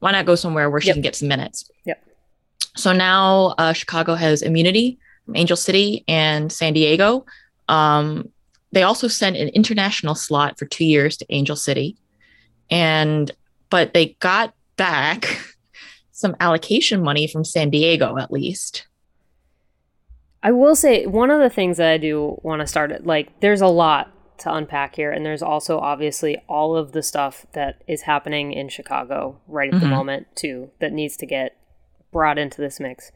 [0.00, 0.94] Why not go somewhere where she Yep.
[0.96, 1.70] can get some minutes?
[1.86, 2.04] Yep.
[2.76, 7.24] So now uh, Chicago has immunity from Angel City and San Diego.
[7.68, 8.28] Um,
[8.72, 11.96] they also sent an international slot for two years to Angel City,
[12.70, 13.30] and
[13.70, 15.38] but they got back
[16.12, 18.86] some allocation money from San Diego at least.
[20.44, 23.40] I will say one of the things that I do want to start at like
[23.40, 27.82] there's a lot to unpack here and there's also obviously all of the stuff that
[27.88, 29.90] is happening in Chicago right at the Mhm.
[29.90, 31.56] moment too that needs to get
[32.12, 33.10] brought into this mix.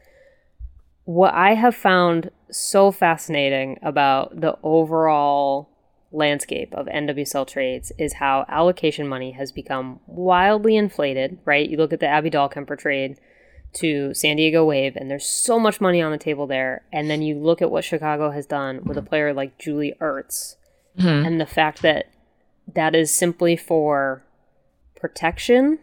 [1.05, 5.69] What I have found so fascinating about the overall
[6.11, 11.69] landscape of NWSL trades is how allocation money has become wildly inflated, right?
[11.69, 13.19] You look at the Abby Dahlkemper trade
[13.73, 16.83] to San Diego Wave, and there's so much money on the table there.
[16.91, 20.55] And then you look at what Chicago has done with a player like Julie Ertz,
[20.97, 21.25] Mhm.
[21.27, 22.07] and the fact that
[22.73, 24.23] that is simply for
[24.95, 25.79] protection,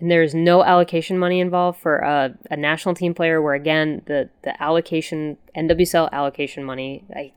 [0.00, 3.42] and there's no allocation money involved for a, a national team player.
[3.42, 7.32] Where again, the the allocation NWSL allocation money, I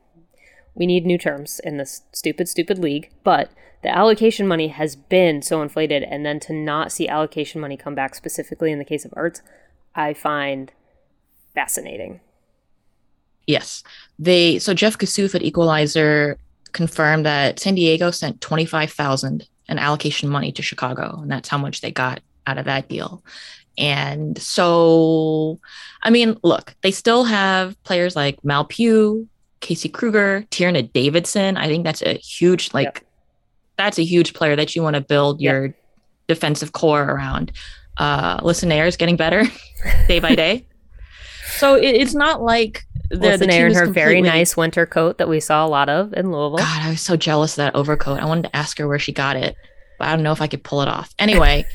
[0.75, 3.11] we need new terms in this stupid, stupid league.
[3.23, 3.51] But
[3.83, 7.95] the allocation money has been so inflated, and then to not see allocation money come
[7.95, 9.41] back specifically in the case of Ertz,
[9.93, 10.71] I find
[11.53, 12.21] fascinating.
[13.47, 13.83] Yes.
[14.17, 16.37] They so Jeff Kassouf at Equalizer
[16.71, 21.81] confirmed that San Diego sent 25,000 in allocation money to Chicago and that's how much
[21.81, 23.23] they got out of that deal.
[23.77, 25.59] And so
[26.03, 29.27] I mean, look, they still have players like Mal Pugh,
[29.63, 31.55] Casey Krueger, Tierna Davidson.
[31.57, 33.03] I think that's a huge like
[33.77, 35.51] that's a huge player that you want to build Yep.
[35.51, 35.73] your
[36.27, 37.51] defensive core around.
[37.97, 39.45] Uh Alyssa Naeher is getting better
[40.07, 40.67] day by day.
[41.57, 45.17] So it, it's not like the, the Listen, Aaron, is her very nice winter coat
[45.17, 46.57] that we saw a lot of in Louisville.
[46.57, 48.19] God, I was so jealous of that overcoat.
[48.19, 49.55] I wanted to ask her where she got it,
[49.97, 51.13] but I don't know if I could pull it off.
[51.19, 51.65] Anyway,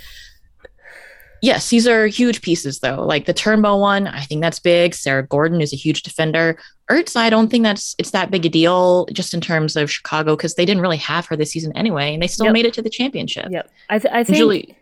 [1.43, 3.03] yes, these are huge pieces though.
[3.05, 4.95] Like the Turnbow one, I think that's big.
[4.95, 6.59] Sarah Gordon is a huge defender.
[6.91, 10.37] Ertz, I don't think that's it's that big a deal just in terms of Chicago
[10.37, 12.53] because they didn't really have her this season anyway, and they still Yep.
[12.55, 13.49] made it to the championship.
[13.51, 13.71] Yep.
[13.91, 14.77] I, th- I think Julie,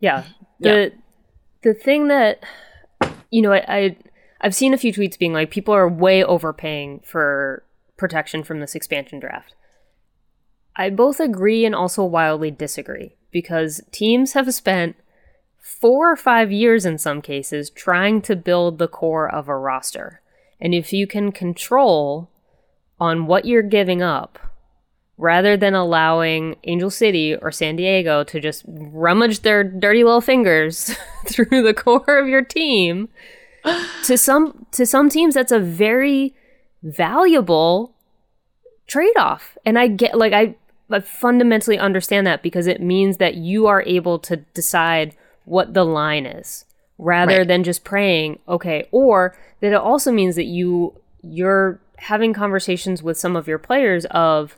[0.00, 0.24] Yeah.
[0.60, 0.92] The
[1.62, 2.42] the thing that
[3.30, 3.96] you know, I, I
[4.40, 7.64] I've seen a few tweets being like people are way overpaying for
[7.96, 9.54] protection from this expansion draft.
[10.76, 14.94] I both agree and also wildly disagree because teams have spent
[15.60, 20.22] four or five years in some cases trying to build the core of a roster.
[20.60, 22.30] And if you can control
[22.98, 24.38] on what you're giving up,
[25.18, 30.96] rather than allowing Angel City or San Diego to just rummage their dirty little fingers
[31.26, 33.08] through the core of your team,
[34.04, 36.34] to some to some teams that's a very
[36.82, 37.94] valuable
[38.86, 39.58] trade-off.
[39.66, 40.54] And I get like I,
[40.90, 45.84] I fundamentally understand that because it means that you are able to decide what the
[45.84, 46.64] line is,
[46.98, 47.48] rather Right.
[47.48, 53.18] than just praying, okay, or that it also means that you you're having conversations with
[53.18, 54.56] some of your players of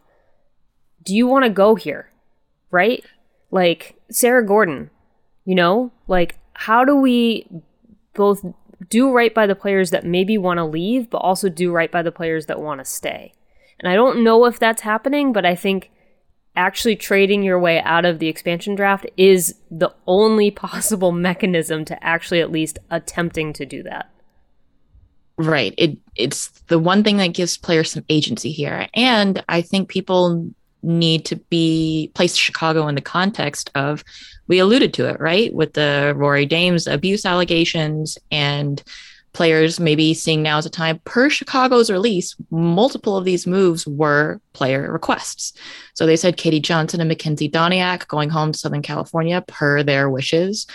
[1.03, 2.11] do you want to go here?
[2.71, 3.05] Right?
[3.51, 4.91] Like Sarah Gordon,
[5.45, 5.93] you know?
[6.07, 7.47] Like how do we
[8.15, 8.45] both
[8.89, 12.03] do right by the players that maybe want to leave but also do right by
[12.03, 13.33] the players that want to stay?
[13.79, 15.91] And I don't know if that's happening, but I think
[16.57, 22.05] actually trading your way out of the expansion draft is the only possible mechanism to
[22.05, 24.11] actually at least attempting to do that.
[25.39, 25.75] Right.
[25.79, 28.89] It it's the one thing that gives players some agency here.
[28.93, 30.51] And I think people
[30.83, 34.05] need to be place Chicago in the context of
[34.49, 35.53] we alluded to it, right?
[35.55, 38.83] With the Rory Dames abuse allegations and
[39.33, 44.41] players maybe seeing now as a time per Chicago's release, multiple of these moves were
[44.53, 45.53] player requests.
[45.95, 50.11] So they said Katie Johnson and Makenzy Doniak going home to Southern California per their
[50.11, 50.67] wishes.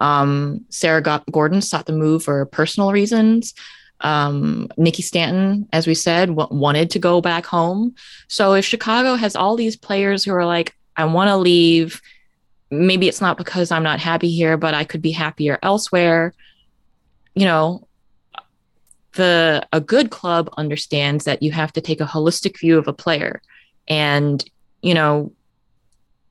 [0.00, 3.54] Um, Sarah Go- Gorden sought the move for personal reasons.
[4.00, 7.94] Um, Nikki Stanton, as we said, w- wanted to go back home.
[8.28, 12.00] So if Chicago has all these players who are like, I want to leave,
[12.70, 16.32] maybe it's not because I'm not happy here, but I could be happier elsewhere.
[17.34, 17.86] You know,
[19.14, 22.92] the a good club understands that you have to take a holistic view of a
[22.92, 23.42] player.
[23.88, 24.44] And,
[24.82, 25.32] you know,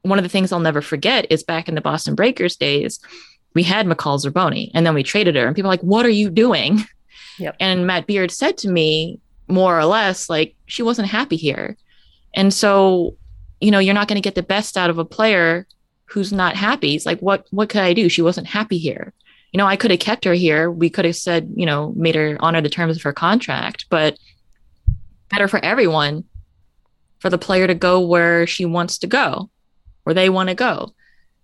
[0.04, 3.00] one of the things I'll never forget is back in the Boston Breakers days,
[3.54, 5.46] we had McCall Zerboni and then we traded her.
[5.46, 6.80] And people are like, what are you doing?
[7.38, 7.56] Yep.
[7.60, 11.76] And Matt Beard said to me, more or less, like, she wasn't happy here.
[12.36, 13.18] And so,
[13.60, 15.66] you know, you're not going to get the best out of a player
[16.06, 16.96] who's not happy.
[16.96, 18.10] It's like, what what could I do?
[18.10, 19.14] She wasn't happy here.
[19.52, 20.70] You know, I could have kept her here.
[20.70, 24.18] We could have said, you know, made her honor the terms of her contract, but
[25.30, 26.24] better for everyone
[27.20, 29.50] for the player to go where she wants to go,
[30.04, 30.94] where they want to go.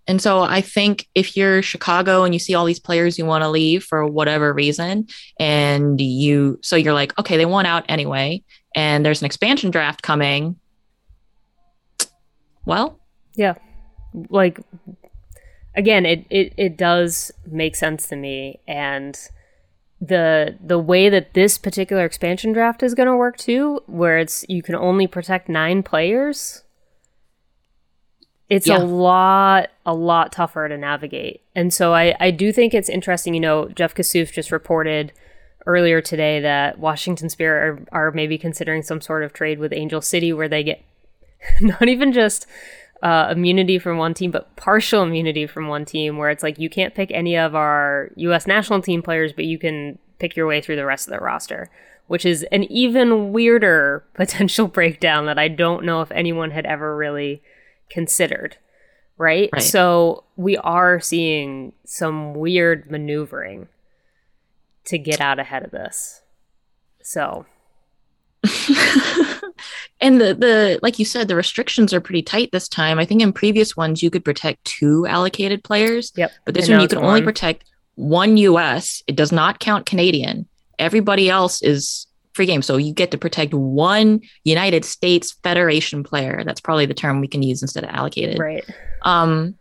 [0.07, 3.43] And so I think if you're Chicago and you see all these players you want
[3.43, 5.07] to leave for whatever reason,
[5.39, 8.43] and you, so you're like, okay, they want out anyway,
[8.75, 10.57] and there's an expansion draft coming.
[12.65, 12.99] Well,
[13.35, 13.55] Yeah.
[14.29, 14.59] Like
[15.75, 19.17] again, it, it, it does make sense to me and
[20.01, 24.45] the the way that this particular expansion draft is going to work too, where it's
[24.49, 26.63] you can only protect 9 players.
[28.49, 28.77] It's Yeah.
[28.77, 31.41] a lot a lot tougher to navigate.
[31.55, 35.11] And so I I do think it's interesting, you know, Jeff Kassouf just reported
[35.65, 40.01] earlier today that Washington Spirit are, are maybe considering some sort of trade with Angel
[40.01, 40.83] City where they get
[41.61, 42.45] not even just
[43.03, 46.69] uh, immunity from one team, but partial immunity from one team, where it's like you
[46.69, 48.47] can't pick any of our U.S.
[48.47, 51.69] national team players, but you can pick your way through the rest of the roster,
[52.07, 56.95] which is an even weirder potential breakdown that I don't know if anyone had ever
[56.95, 57.41] really
[57.89, 58.57] considered.
[59.17, 59.49] Right?
[59.53, 59.61] Right.
[59.63, 63.69] So we are seeing some weird maneuvering
[64.85, 66.21] to get out ahead of this.
[67.01, 67.45] So,
[70.01, 72.99] and the the like you said, the restrictions are pretty tight this time.
[72.99, 76.31] I think in previous ones you could protect two allocated players, yep.
[76.45, 77.23] but this And one you can only one.
[77.23, 79.03] protect one US.
[79.07, 80.47] It does not count Canadian.
[80.79, 82.61] Everybody else is free game.
[82.61, 86.43] So you get to protect one United States Federation player.
[86.45, 88.37] That's probably the term we can use instead of allocated.
[88.39, 88.65] Right.
[89.03, 89.55] Um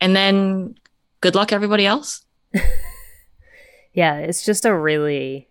[0.00, 0.76] and then
[1.20, 2.24] good luck everybody else.
[3.92, 5.48] yeah it's just a really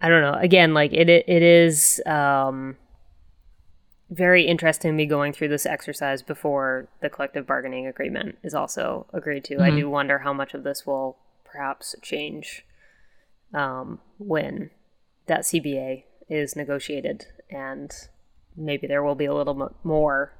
[0.00, 2.76] i don't know again like it it, it is um
[4.10, 9.44] very interesting me going through this exercise before the collective bargaining agreement is also agreed
[9.44, 9.76] to i Mhm.
[9.76, 12.64] do wonder how much of this will perhaps change
[13.54, 14.70] um when
[15.26, 17.90] that cba is negotiated and
[18.56, 20.32] maybe there will be a little mo- more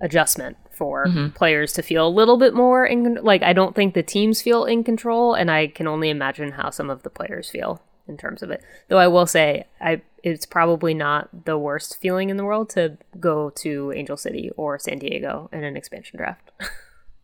[0.00, 1.34] adjustment for Mhm.
[1.34, 4.64] players to feel a little bit more in like I don't think the teams feel
[4.64, 8.42] in control and I can only imagine how some of the players feel in terms
[8.42, 8.62] of it.
[8.88, 12.96] Though I will say I it's probably not the worst feeling in the world to
[13.20, 16.50] go to Angel City or San Diego in an expansion draft.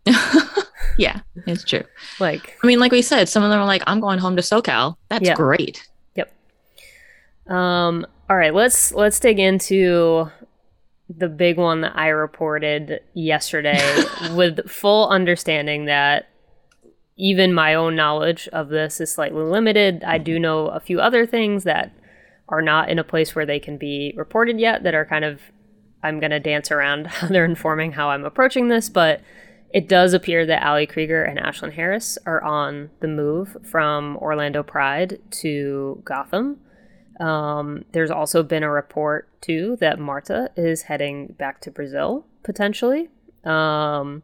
[0.98, 1.82] yeah, it's true.
[2.20, 4.42] like I mean, like we said, some of them are like, I'm going home to
[4.42, 4.96] SoCal.
[5.08, 5.34] That's Yeah.
[5.34, 5.88] great.
[6.14, 6.30] Yep.
[7.46, 10.30] Um, all right, let's let's dig into
[11.10, 13.80] the big one that I reported yesterday
[14.34, 16.28] with full understanding that
[17.16, 20.02] even my own knowledge of this is slightly limited.
[20.04, 21.92] I do know a few other things that
[22.48, 25.40] are not in a place where they can be reported yet that are kind of
[26.02, 29.20] I'm going to dance around how they're informing how I'm approaching this, but
[29.70, 34.62] it does appear that Ali Krieger and Ashlyn Harris are on the move from Orlando
[34.62, 36.60] Pride to Gotham.
[37.18, 43.08] Um, there's also been a report too that Marta is heading back to Brazil potentially.
[43.44, 44.22] Um,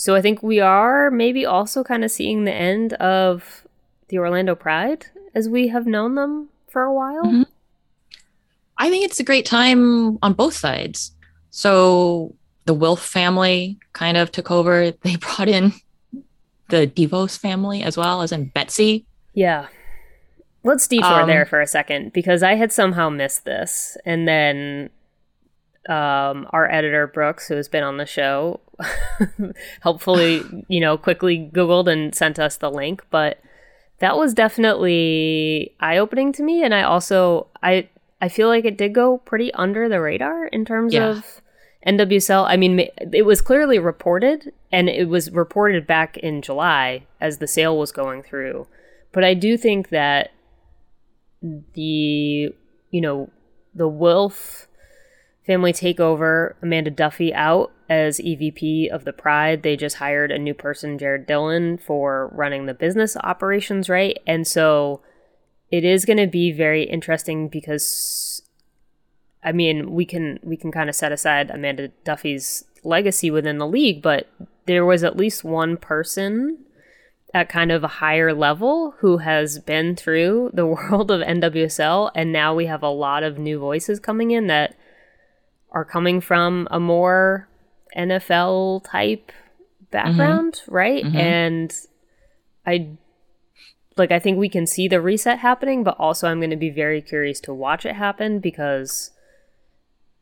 [0.00, 3.66] So I think we are maybe also kind of seeing the end of
[4.08, 7.22] the Orlando Pride as we have known them for a while.
[7.22, 7.44] Mhm.
[8.78, 11.12] I think it's a great time on both sides.
[11.50, 12.34] So
[12.64, 14.90] the Wilf family kind of took over.
[15.02, 15.74] They brought in
[16.70, 19.04] the DeVos family as well, as in Betsy.
[19.34, 19.66] Yeah.
[20.64, 23.98] Let's detour Um, there for a second because I had somehow missed this.
[24.06, 24.88] And then
[25.90, 28.60] um, our editor, Brooks, who has been on the show,
[29.80, 33.04] helpfully, you know, quickly Googled and sent us the link.
[33.10, 33.38] But
[33.98, 36.62] that was definitely eye opening to me.
[36.64, 37.88] And I also, I,
[38.20, 41.08] I feel like it did go pretty under the radar in terms Yeah.
[41.10, 41.40] of
[41.86, 42.44] NWSL.
[42.46, 47.46] I mean, it was clearly reported, and it was reported back in July as the
[47.46, 48.66] sale was going through.
[49.12, 50.30] But I do think that
[51.74, 52.54] the,
[52.90, 53.30] you know,
[53.74, 54.66] the Wilf
[55.50, 59.64] family takeover, Amanda Duffy out as EVP of the Pride.
[59.64, 64.16] They just hired a new person, Jared Dillon, for running the business operations, right?
[64.28, 65.00] And so
[65.68, 68.42] it is going to be very interesting because
[69.42, 73.66] I mean, we can we can kind of set aside Amanda Duffy's legacy within the
[73.66, 74.28] league, but
[74.66, 76.58] there was at least one person
[77.34, 82.32] at kind of a higher level who has been through the world of NWSL and
[82.32, 84.76] now we have a lot of new voices coming in that
[85.72, 87.48] are coming from a more
[87.96, 89.32] NFL type
[89.90, 91.04] background, right?
[91.04, 91.14] Mhm.
[91.14, 91.74] And
[92.66, 92.90] I
[93.96, 96.70] like I think we can see the reset happening, but also I'm going to be
[96.70, 99.10] very curious to watch it happen because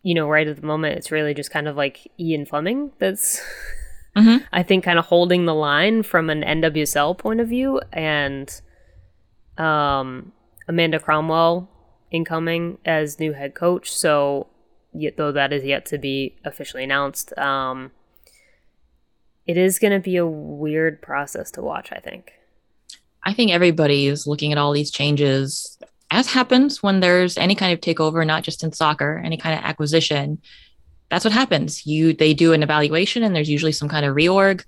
[0.03, 3.41] you know, right at the moment it's really just kind of like Ian Fleming that's
[4.17, 4.45] Mhm.
[4.53, 8.49] I think kind of holding the line from an NWSL point of view and
[9.59, 10.33] um
[10.67, 11.69] Amanda Cromwell
[12.11, 13.91] incoming as new head coach.
[13.93, 14.47] So
[14.93, 17.91] yet though that is yet to be officially announced, um
[19.49, 22.35] it is going to be a weird process to watch, I think.
[23.25, 25.79] I think everybody is looking at all these changes,
[26.11, 29.65] as happens when there's any kind of takeover, not just in soccer, any kind of
[29.65, 30.39] acquisition.
[31.11, 31.87] That's what happens.
[31.87, 34.65] You they do an evaluation, and there's usually some kind of reorg.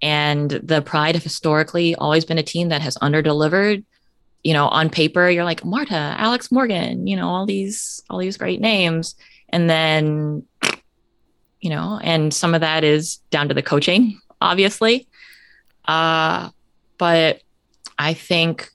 [0.00, 3.84] And the Pride have historically always been a team that has underdelivered.
[4.44, 8.38] You know, on paper, you're like Marta, Alex Morgan, you know, all these all these
[8.38, 9.16] great names,
[9.50, 10.44] and then,
[11.60, 15.08] you know, and some of that is down to the coaching, obviously.
[15.84, 16.50] Uh,
[16.98, 17.42] but
[17.98, 18.70] I think,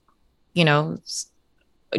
[0.54, 0.98] you know,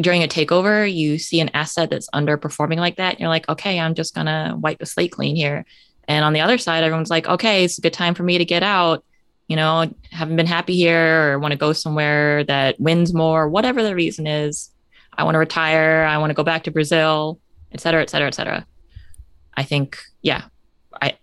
[0.01, 3.13] during a takeover, you see an asset that's underperforming like that.
[3.13, 5.65] And you're like, okay, I'm just going to wipe the slate clean here.
[6.09, 8.45] And on the other side, everyone's like, okay, it's a good time for me to
[8.45, 9.05] get out.
[9.49, 13.83] You know, haven't been happy here or want to go somewhere that wins more, whatever
[13.83, 14.71] the reason is.
[15.17, 16.05] I want to retire.
[16.05, 17.41] I want to go back to Brazil,
[17.77, 18.67] et cetera, et cetera, et cetera.
[19.55, 20.45] I think, yeah,
[21.01, 21.17] I,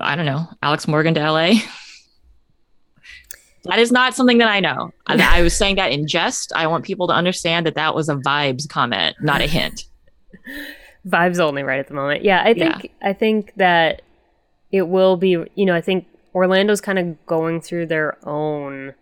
[0.00, 1.52] I don't know, Alex Morgan to LA.
[3.64, 4.90] That is not something that I know.
[5.06, 6.50] I, I was saying that in jest.
[6.56, 9.84] I want people to understand that that was a vibes comment, not a hint.
[11.06, 12.24] vibes only right at the moment.
[12.24, 12.78] Yeah, I Yeah.
[12.78, 14.00] think I think that
[14.72, 15.30] it will be.
[15.54, 18.94] You know, I think Orlando's kind of going through their own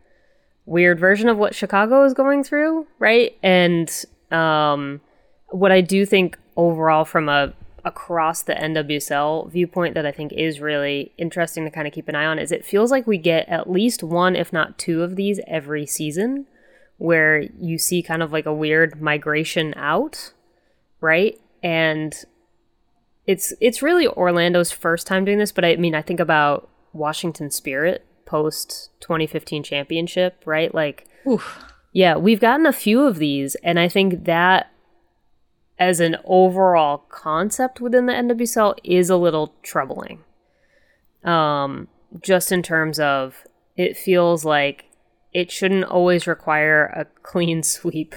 [0.66, 3.36] weird version of what Chicago is going through, right?
[3.44, 3.88] And
[4.32, 5.00] um,
[5.50, 7.54] what I do think overall, from a
[7.84, 12.14] across the NWSL viewpoint, that I think is really interesting to kind of keep an
[12.14, 15.16] eye on is it feels like we get at least one, if not two, of
[15.16, 16.46] these every season,
[16.98, 20.34] where you see kind of like a weird migration out,
[21.00, 21.40] right?
[21.62, 22.24] and
[23.26, 27.50] it's it's really Orlando's first time doing this, but I mean I think about Washington
[27.50, 30.74] Spirit post 2015 championship, right?
[30.74, 31.62] Like Oof.
[31.92, 34.70] yeah, we've gotten a few of these and I think that
[35.78, 40.24] as an overall concept within the NWSL is a little troubling.
[41.24, 41.88] Um
[42.22, 43.44] just in terms of
[43.76, 44.86] it feels like
[45.32, 48.14] it shouldn't always require a clean sweep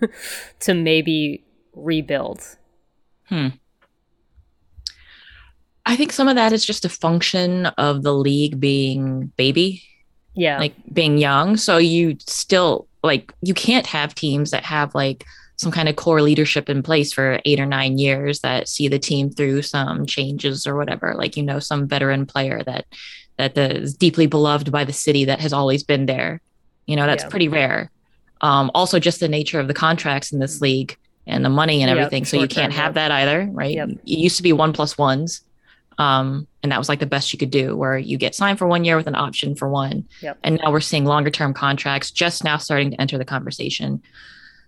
[0.60, 2.56] to maybe rebuild.
[3.28, 3.48] Hmm.
[5.86, 9.82] I think some of that is just a function of the league being baby,
[10.34, 10.58] Yeah.
[10.58, 11.56] like being young.
[11.56, 15.24] So you still like you can't have teams that have like
[15.60, 18.98] some kind of core leadership in place for eight or nine years that see the
[18.98, 21.14] team through some changes or whatever.
[21.14, 22.86] Like you know, some veteran player that
[23.36, 26.40] that is deeply beloved by the city that has always been there.
[26.86, 27.28] You know, that's Yeah.
[27.28, 27.90] pretty rare.
[28.40, 30.96] Um, also, just the nature of the contracts in this league
[31.26, 32.24] and the money and Yep, everything.
[32.24, 32.94] so you can't have yep.
[32.94, 33.74] that either, right?
[33.74, 33.88] Yep.
[33.90, 35.42] It used to be one plus ones.
[35.98, 38.66] Um, and that was like the best you could do, where you get signed for
[38.66, 40.04] one year with an option for one.
[40.22, 40.38] Yep.
[40.42, 44.00] And now we're seeing longer term contracts just now starting to enter the conversation.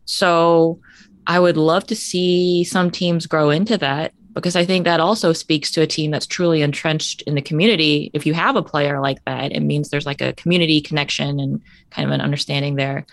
[0.04, 0.80] So
[1.26, 5.32] I would love to see some teams grow into that because I think that also
[5.32, 8.10] speaks to a team that's truly entrenched in the community.
[8.14, 11.62] If you have a player like that, it means there's like a community connection and
[11.90, 13.06] kind of an understanding there.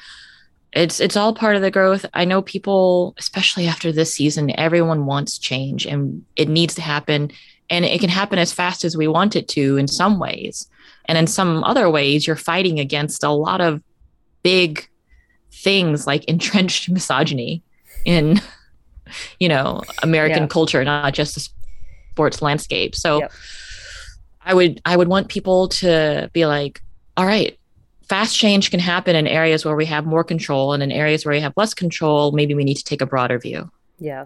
[0.72, 2.06] It's it's all part of the growth.
[2.14, 7.32] I know people, especially after this season, everyone wants change and it needs to happen.
[7.72, 10.68] And it can happen as fast as we want it to in some ways.
[11.06, 13.84] And in some other ways, you're fighting against a lot of
[14.44, 14.89] big
[15.52, 17.64] things like entrenched misogyny
[18.06, 18.40] in
[19.40, 20.48] you know american yeah.
[20.48, 21.50] culture not just the
[22.12, 23.32] sports landscape so yep.
[24.42, 26.82] i would i would want people to be like
[27.18, 27.60] all right
[28.08, 31.34] fast change can happen in areas where we have more control and in areas where
[31.34, 33.70] we have less control maybe we need to take a broader view
[34.00, 34.26] yeah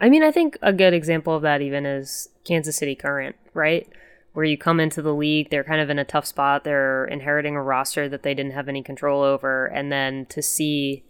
[0.00, 3.88] I mean, I think a good example of that even is Kansas City Current, right?
[4.32, 6.64] Where you come into the league, they're kind of in a tough spot.
[6.64, 9.66] They're inheriting a roster that they didn't have any control over.
[9.66, 11.04] And then to see,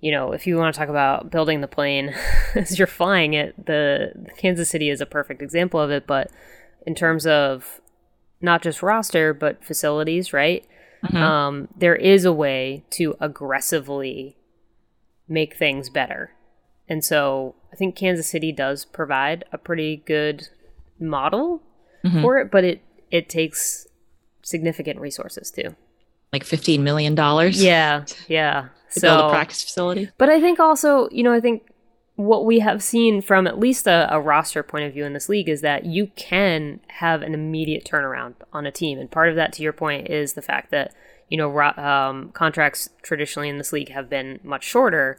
[0.00, 2.14] you know, if you want to talk about building the plane
[2.54, 6.06] as you're flying it, the, Kansas City is a perfect example of it.
[6.06, 6.30] But
[6.86, 7.80] in terms of
[8.40, 10.66] not just roster, but facilities, right?
[11.04, 11.16] Mm-hmm.
[11.16, 14.36] Um, there is a way to aggressively
[15.28, 16.32] make things better
[16.92, 20.48] and so I think Kansas City does provide a pretty good
[21.00, 21.62] model
[22.04, 22.22] mm-hmm.
[22.22, 23.86] for it, but it it takes
[24.42, 25.74] significant resources too.
[26.32, 27.62] Like fifteen million dollars.
[27.62, 28.68] Yeah, yeah.
[28.88, 30.10] so, build a practice facility.
[30.18, 31.62] But I think also, you know, I think
[32.16, 35.28] what we have seen from at least a, a, roster point of view in this
[35.30, 39.36] league is that you can have an immediate turnaround on a team, and part of
[39.36, 40.94] that, to your point, is the fact that
[41.28, 45.18] you know um, contracts traditionally in this league have been much shorter.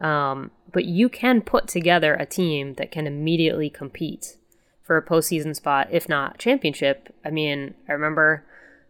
[0.00, 4.36] Um, but you can put together a team that can immediately compete
[4.82, 7.14] for a postseason spot, if not championship.
[7.24, 8.44] I mean, I remember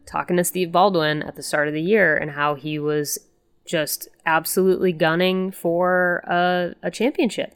[0.07, 3.19] talking to Steve Baldwin at the start of the year and how he was
[3.67, 7.55] just absolutely gunning for a, a championship.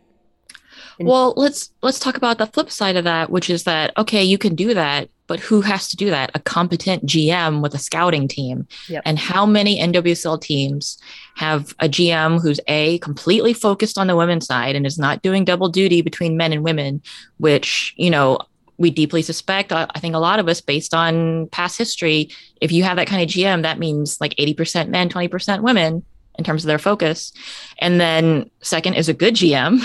[0.99, 4.23] And well, let's let's talk about the flip side of that, which is that okay,
[4.23, 6.33] you can do that, but who has to do that?
[6.35, 8.67] A competent GM with a scouting team.
[8.89, 9.03] Yep.
[9.05, 10.99] And how many NWSL teams
[11.37, 15.45] have a GM who's a completely focused on the women's side and is not doing
[15.45, 17.03] double duty between men and women,
[17.37, 18.39] which, you know,
[18.79, 22.73] we deeply suspect, uh, I think a lot of us, based on past history, if
[22.73, 26.05] you have that kind of GM, that means like 80% men, 20% women
[26.39, 27.33] in terms of their focus.
[27.81, 29.81] And then second is a good GM.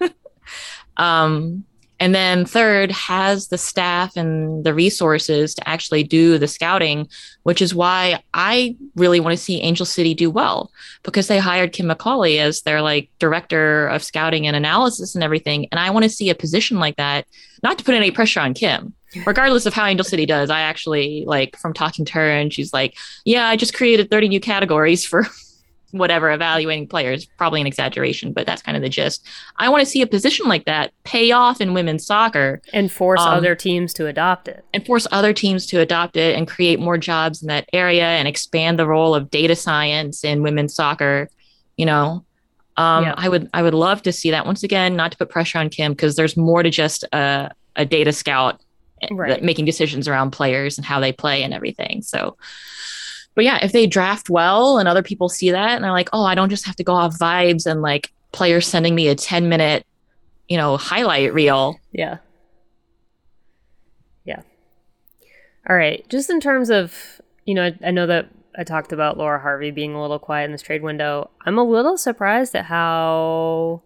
[0.96, 1.64] um,
[1.98, 7.08] and then third, has the staff and the resources to actually do the scouting,
[7.44, 10.70] which is why I really want to see Angel City do well
[11.02, 15.68] because they hired Kim McCauley as their like director of scouting and analysis and everything.
[15.72, 17.26] And I want to see a position like that,
[17.62, 18.92] not to put any pressure on Kim,
[19.24, 20.50] regardless of how Angel City does.
[20.50, 22.94] I actually like from talking to her and she's like,
[23.24, 25.26] yeah, I just created 30 new categories for
[25.98, 29.26] whatever evaluating players probably an exaggeration but that's kind of the gist.
[29.56, 33.20] I want to see a position like that pay off in women's soccer and force
[33.20, 34.64] um, other teams to adopt it.
[34.74, 38.28] and force other teams to adopt it and create more jobs in that area and
[38.28, 41.28] expand the role of data science in women's soccer
[41.76, 42.24] you know?
[42.78, 43.14] Um, yeah.
[43.16, 44.44] i would i would love to see that.
[44.44, 47.86] Once again not to put pressure on kim because there's more to just a, a
[47.86, 48.60] data scout
[49.00, 49.42] eh, right.
[49.42, 52.02] making decisions around players and how they play and everything.
[52.02, 52.36] So
[53.36, 56.24] but yeah, if they draft well and other people see that and they're like, oh,
[56.24, 59.50] I don't just have to go off vibes and like players sending me a 10
[59.50, 59.86] minute,
[60.48, 61.78] you know, highlight reel.
[61.92, 62.16] Yeah.
[64.24, 64.40] Yeah.
[65.68, 66.04] All right.
[66.08, 69.70] Just in terms of, you know, I, I know that I talked about Laura Harvey
[69.70, 71.28] being a little quiet in this trade window.
[71.44, 73.82] I'm a little surprised at how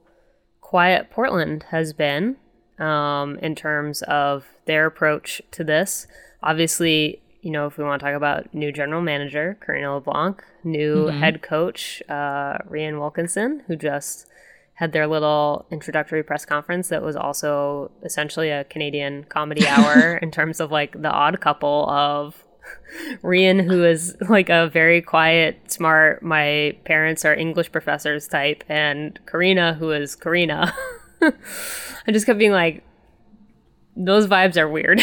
[0.60, 2.36] quiet Portland has been
[2.78, 6.06] um, in terms of their approach to this.
[6.40, 11.06] Obviously, you know, if we want to talk about new general manager, Karina LeBlanc, new
[11.06, 11.18] mm-hmm.
[11.18, 14.26] head coach, uh, Rhian Wilkinson, who just
[14.74, 20.30] had their little introductory press conference that was also essentially a Canadian comedy hour in
[20.30, 22.44] terms of like the odd couple of
[23.22, 29.18] Rhian, who is like a very quiet, smart, my parents are English professors type, and
[29.26, 30.74] Karina, who is Karina.
[31.22, 32.82] I just kept being like,
[33.96, 35.02] those vibes are weird,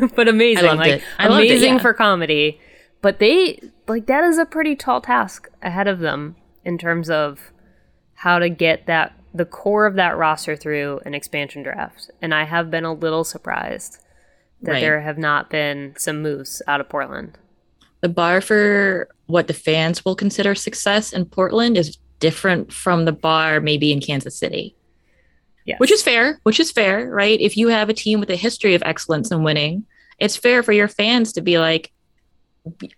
[0.14, 0.64] but amazing.
[0.64, 1.02] I loved like it.
[1.18, 1.78] I loved it, amazing yeah.
[1.78, 2.60] for comedy.
[3.00, 7.52] But they like that is a pretty tall task ahead of them in terms of
[8.14, 12.10] how to get that the core of that roster through an expansion draft.
[12.20, 13.98] And I have been a little surprised
[14.62, 14.80] that Right.
[14.80, 17.38] there have not been some moves out of Portland.
[18.00, 23.12] the bar for what the fans will consider success in Portland is different from the
[23.12, 24.74] bar maybe in Kansas City.
[25.76, 27.38] Which is fair, which is fair, right?
[27.40, 29.84] If you have a team with a history of excellence and winning,
[30.18, 31.92] it's fair for your fans to be like,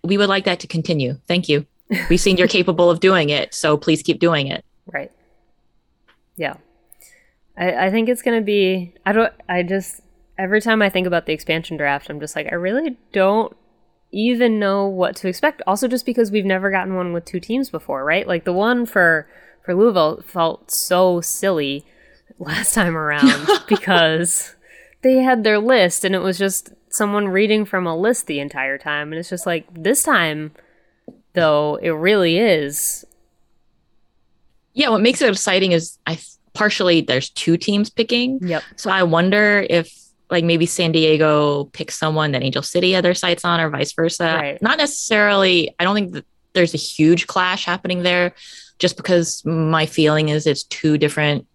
[0.03, 1.19] we would like that to continue.
[1.27, 1.65] Thank you.
[2.09, 4.63] We've seen you're capable of doing it, so please keep doing it.
[4.85, 5.11] Right.
[6.37, 6.55] Yeah.
[7.57, 10.01] I, I think it's gonna be I don't I just
[10.37, 13.55] every time I think about the expansion draft, I'm just like, I really don't
[14.11, 15.61] even know what to expect.
[15.67, 18.27] Also just because we've never gotten one with two teams before, right?
[18.27, 19.27] Like the one for
[19.63, 21.85] for Louisville felt so silly
[22.41, 24.55] last time around because
[25.01, 28.77] they had their list and it was just someone reading from a list the entire
[28.77, 30.51] time and it's just like this time
[31.33, 33.05] though it really is
[34.73, 36.19] Yeah, what makes it exciting is I
[36.53, 38.39] partially there's two teams picking.
[38.41, 39.93] yep So I wonder if
[40.29, 43.91] like maybe San Diego picks someone that Angel City had their sights on or vice
[43.93, 44.37] versa.
[44.39, 44.61] Right.
[44.61, 48.33] Not necessarily, I don't think that there's a huge clash happening there
[48.79, 51.45] just because my feeling is it's two different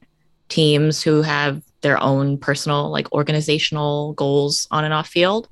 [0.48, 5.48] teams who have their own personal like organizational goals on and off field.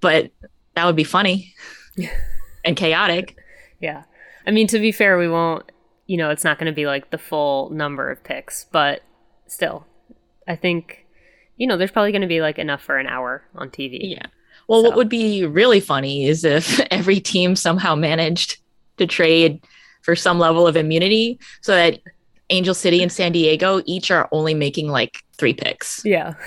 [0.00, 0.30] But
[0.74, 1.54] that would be funny
[2.64, 3.36] and chaotic.
[3.80, 4.04] Yeah.
[4.46, 5.70] I mean, to be fair, we won't,
[6.06, 9.02] you know, it's not going to be like the full number of picks, but
[9.46, 9.86] still,
[10.46, 11.04] I think,
[11.56, 13.98] you know, there's probably going to be like enough for an hour on TV.
[14.12, 14.26] Yeah.
[14.68, 18.58] Well, So- what would be really funny is if every team somehow managed
[18.98, 19.60] to trade
[20.02, 22.00] for some level of immunity so that
[22.50, 26.02] Angel City and San Diego each are only making like three picks.
[26.04, 26.34] Yeah.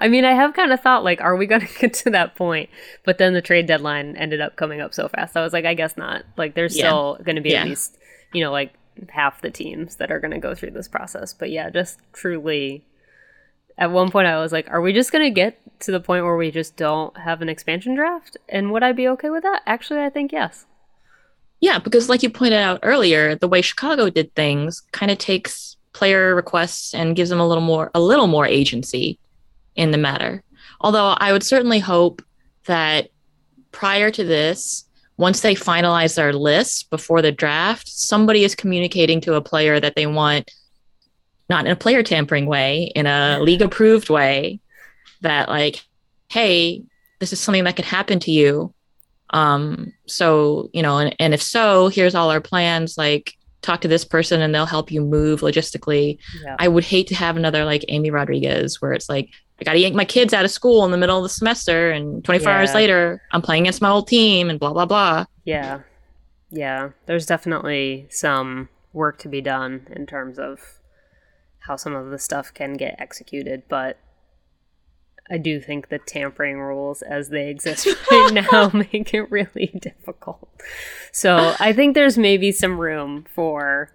[0.00, 2.34] I mean, I have kind of thought, like, are we going to get to that
[2.36, 2.68] point?
[3.04, 5.36] But then the trade deadline ended up coming up so fast.
[5.36, 6.24] I was like, I guess not.
[6.36, 6.84] Like, there's Yeah.
[6.88, 7.62] still going to be Yeah.
[7.62, 7.96] at least,
[8.32, 8.74] you know, like
[9.08, 11.32] half the teams that are going to go through this process.
[11.32, 12.84] But yeah, just truly,
[13.78, 16.24] at one point, I was like, are we just going to get to the point
[16.24, 18.36] where we just don't have an expansion draft?
[18.48, 19.62] And would I be okay with that?
[19.66, 20.66] Actually, I think yes.
[21.64, 25.78] Yeah, because like you pointed out earlier, the way Chicago did things kind of takes
[25.94, 29.18] player requests and gives them a little more a little more agency
[29.74, 30.42] in the matter.
[30.82, 32.20] Although I would certainly hope
[32.66, 33.08] that
[33.72, 34.84] prior to this,
[35.16, 39.96] once they finalize their list before the draft, somebody is communicating to a player that
[39.96, 40.50] they want
[41.48, 44.60] not in a player tampering way, in a league approved way,
[45.22, 45.82] that like,
[46.28, 46.82] hey,
[47.20, 48.74] this is something that could happen to you.
[49.34, 52.96] Um, so, you know, and, and if so, here's all our plans.
[52.96, 56.18] Like, talk to this person and they'll help you move logistically.
[56.42, 56.56] Yeah.
[56.58, 59.28] I would hate to have another like Amy Rodriguez where it's like,
[59.60, 61.90] I got to yank my kids out of school in the middle of the semester,
[61.92, 65.26] and 24 hours later, I'm playing against my old team, and blah, blah, blah.
[65.44, 65.80] Yeah.
[66.50, 66.90] Yeah.
[67.06, 70.60] There's definitely some work to be done in terms of
[71.60, 73.98] how some of the stuff can get executed, but
[75.30, 80.48] I do think the tampering rules as they exist right now make it really difficult.
[81.12, 83.90] So I think there's maybe some room for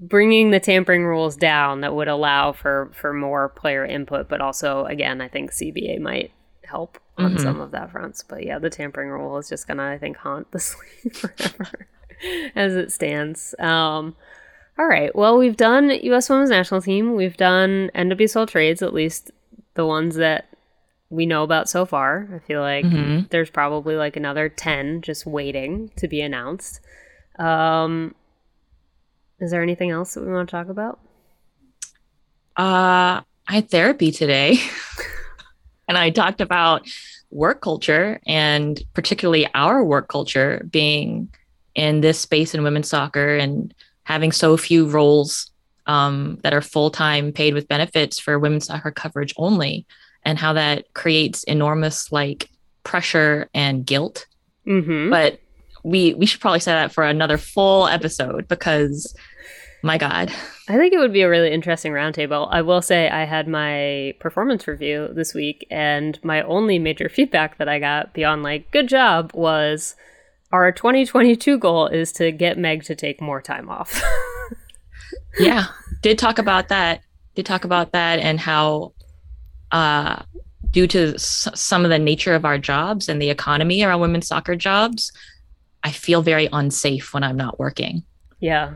[0.00, 4.84] bringing the tampering rules down that would allow for for more player input, but also
[4.86, 6.32] again, I think CBA might
[6.64, 7.40] help on Mhm.
[7.42, 8.22] some of that fronts.
[8.24, 11.86] But yeah, the tampering rule is just gonna I think haunt this league forever
[12.56, 13.54] as it stands.
[13.58, 14.16] Um,
[14.78, 15.14] all right.
[15.14, 16.30] Well, we've done U.S.
[16.30, 17.14] Women's National Team.
[17.14, 19.30] We've done NWSL trades, at least
[19.74, 20.46] the ones that
[21.12, 22.26] we know about so far.
[22.34, 23.28] I feel like Mhm.
[23.28, 26.80] there's probably like another 10 just waiting to be announced.
[27.38, 28.14] Um,
[29.38, 30.98] is there anything else that we want to talk about?
[32.56, 34.58] Uh, I had therapy today,
[35.88, 36.88] and I talked about
[37.30, 41.28] work culture and particularly our work culture being
[41.74, 45.50] in this space in women's soccer and having so few roles
[45.86, 49.84] um, that are full time paid with benefits for women's soccer coverage only,
[50.24, 52.50] and how that creates enormous like
[52.84, 54.26] pressure and guilt.
[54.66, 55.10] Mm-hmm.
[55.10, 55.40] But
[55.84, 59.14] we we should probably say that for another full episode because,
[59.82, 60.32] my God.
[60.68, 62.48] I think it would be a really interesting roundtable.
[62.50, 67.58] I will say I had my performance review this week, and my only major feedback
[67.58, 69.96] that I got beyond like "good job" was
[70.52, 74.02] our 2022 goal is to get Meg to take more time off.
[75.38, 75.66] Yeah.
[76.02, 77.00] did talk about that.
[77.34, 78.92] Did talk about that and how,
[79.72, 80.22] uh,
[80.70, 84.28] due to s- some of the nature of our jobs and the economy around women's
[84.28, 85.10] soccer jobs,
[85.82, 88.04] I feel very unsafe when I'm not working.
[88.40, 88.74] Yeah.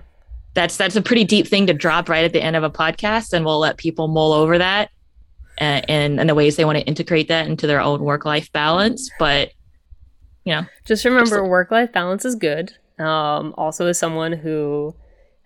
[0.54, 3.32] That's that's a pretty deep thing to drop right at the end of a podcast,
[3.34, 4.90] and we'll let people mull over that
[5.58, 8.50] and and, and the ways they want to integrate that into their own work life
[8.52, 9.10] balance.
[9.18, 9.52] But
[10.44, 12.72] you know, Just remember, work life balance is good.
[12.98, 14.94] Um, also, as someone who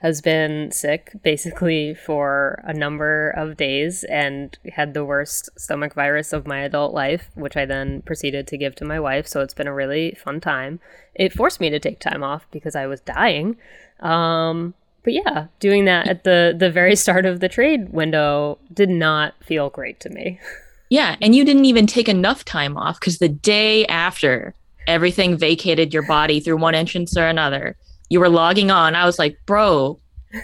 [0.00, 6.32] has been sick basically for a number of days and had the worst stomach virus
[6.32, 9.28] of my adult life, which I then proceeded to give to my wife.
[9.28, 10.80] So it's been a really fun time.
[11.14, 13.58] It forced me to take time off because I was dying.
[14.00, 14.72] Um,
[15.04, 19.34] but yeah, doing that at the the very start of the trade window did not
[19.44, 20.40] feel great to me.
[20.88, 24.54] yeah, and you didn't even take enough time off because the day after
[24.86, 27.76] everything vacated your body through one entrance or another,
[28.10, 28.94] you were logging on.
[28.94, 29.98] I was like, bro,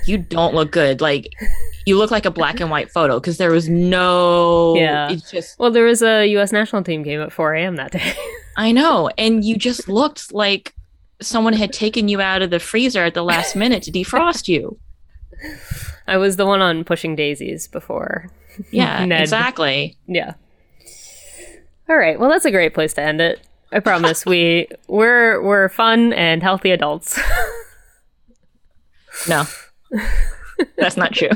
[0.07, 1.01] you don't look good.
[1.01, 1.33] Like
[1.85, 4.75] you look like a black and white photo because there was no.
[4.77, 5.11] Yeah.
[5.11, 6.51] It's just Well, there was a U.S.
[6.53, 7.77] national team game at 4 a.m.
[7.77, 8.15] that day.
[8.57, 9.11] I know.
[9.19, 10.75] And you just looked like
[11.21, 14.79] someone had taken you out of the freezer at the last minute to defrost you.
[16.07, 18.31] I was the one on pushing daisies before.
[18.71, 19.21] Yeah, Ned.
[19.21, 19.97] exactly.
[20.07, 20.35] Yeah.
[21.89, 22.19] All right.
[22.19, 23.46] Well, that's a great place to end it.
[23.73, 27.19] I promise we we're we're fun and healthy adults.
[29.29, 29.45] No,
[30.77, 31.31] that's not true.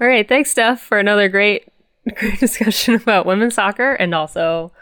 [0.00, 0.28] All right.
[0.28, 1.68] Thanks, Steph, for another great
[2.14, 4.72] great discussion about women's soccer and also,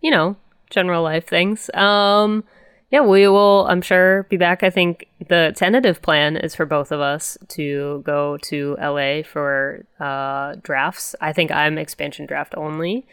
[0.00, 0.36] you know,
[0.68, 1.70] general life things.
[1.74, 2.44] Um
[2.90, 4.64] yeah, we will, I'm sure, be back.
[4.64, 9.86] I think the tentative plan is for both of us to go to LA for
[10.00, 11.14] uh, drafts.
[11.20, 13.06] I think I'm expansion draft only.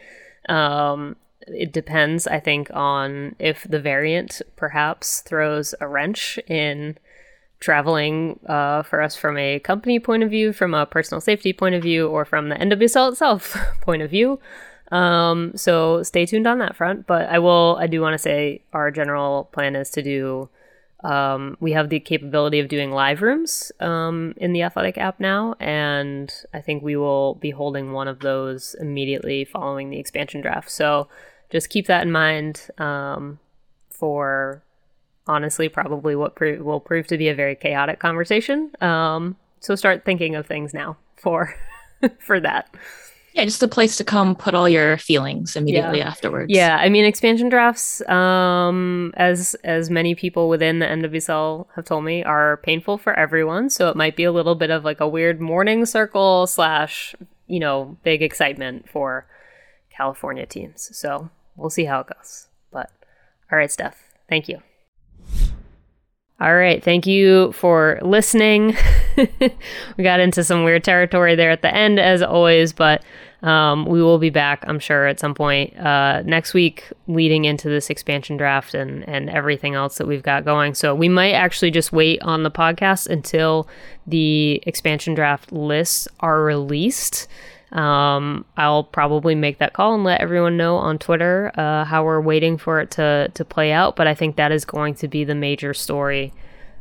[0.48, 1.14] Um,
[1.52, 6.98] it depends, I think, on if the variant perhaps throws a wrench in
[7.60, 11.74] traveling uh, for us from a company point of view, from a personal safety point
[11.74, 14.40] of view, or from the NWSL itself point of view.
[14.90, 17.06] Um, so stay tuned on that front.
[17.06, 20.48] But I will, I do want to say our general plan is to do.
[21.04, 25.54] Um, we have the capability of doing live rooms um, in the Athletic app now,
[25.60, 30.68] and I think we will be holding one of those immediately following the expansion draft.
[30.68, 31.06] So
[31.50, 33.38] just keep that in mind um,
[33.90, 34.62] for
[35.26, 38.70] honestly probably what pro- will prove to be a very chaotic conversation.
[38.80, 41.54] Um, so start thinking of things now for
[42.20, 42.68] for that.
[43.34, 46.08] Yeah, just a place to come put all your feelings immediately Yeah.
[46.08, 46.50] afterwards.
[46.52, 52.04] Yeah, I mean expansion drafts, um, as as many people within the NWSL have told
[52.04, 53.68] me, are painful for everyone.
[53.70, 57.14] So it might be a little bit of like a weird mourning circle slash,
[57.46, 59.26] you know, big excitement for
[59.90, 60.88] California teams.
[60.96, 62.46] So we'll see how it goes.
[62.70, 62.90] But
[63.50, 64.62] all right, Steph, thank you.
[66.40, 68.76] All right, thank you for listening.
[69.96, 73.02] we got into some weird territory there at the end, as always, but
[73.42, 77.68] um, we will be back, I'm sure, at some point uh, next week, leading into
[77.68, 80.74] this expansion draft and and everything else that we've got going.
[80.74, 83.68] So we might actually just wait on the podcast until
[84.06, 87.26] the expansion draft lists are released.
[87.72, 92.20] Um, I'll probably make that call and let everyone know on Twitter uh, how we're
[92.20, 93.96] waiting for it to to play out.
[93.96, 96.32] But I think that is going to be the major story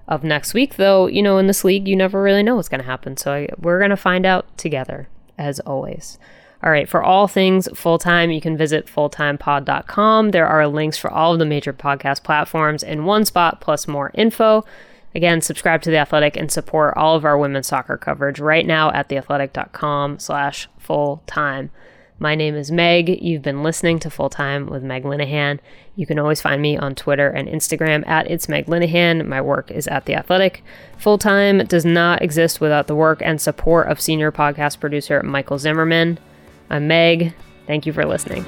[0.07, 0.75] of next week.
[0.75, 3.17] Though you know, in this league, you never really know what's going to happen.
[3.17, 6.17] So I, we're going to find out together, as always.
[6.63, 10.31] All right, for all things full time, you can visit fulltimepod.com.
[10.31, 14.09] There are links for all of the major podcast platforms in one spot, plus more
[14.15, 14.65] info.
[15.17, 18.91] Again, subscribe to The Athletic and support all of our women's soccer coverage right now
[18.91, 21.71] at theathletic.com slash full time.
[22.19, 23.23] My name is Meg.
[23.23, 25.57] You've been listening to Full Time with Meg Linehan.
[25.95, 29.25] You can always find me on Twitter and Instagram at It's Meg Linehan.
[29.25, 30.63] My work is at The Athletic.
[30.99, 35.57] Full Time does not exist without the work and support of senior podcast producer Michael
[35.57, 36.19] Zimmerman.
[36.69, 37.33] I'm Meg.
[37.65, 38.45] Thank you for listening.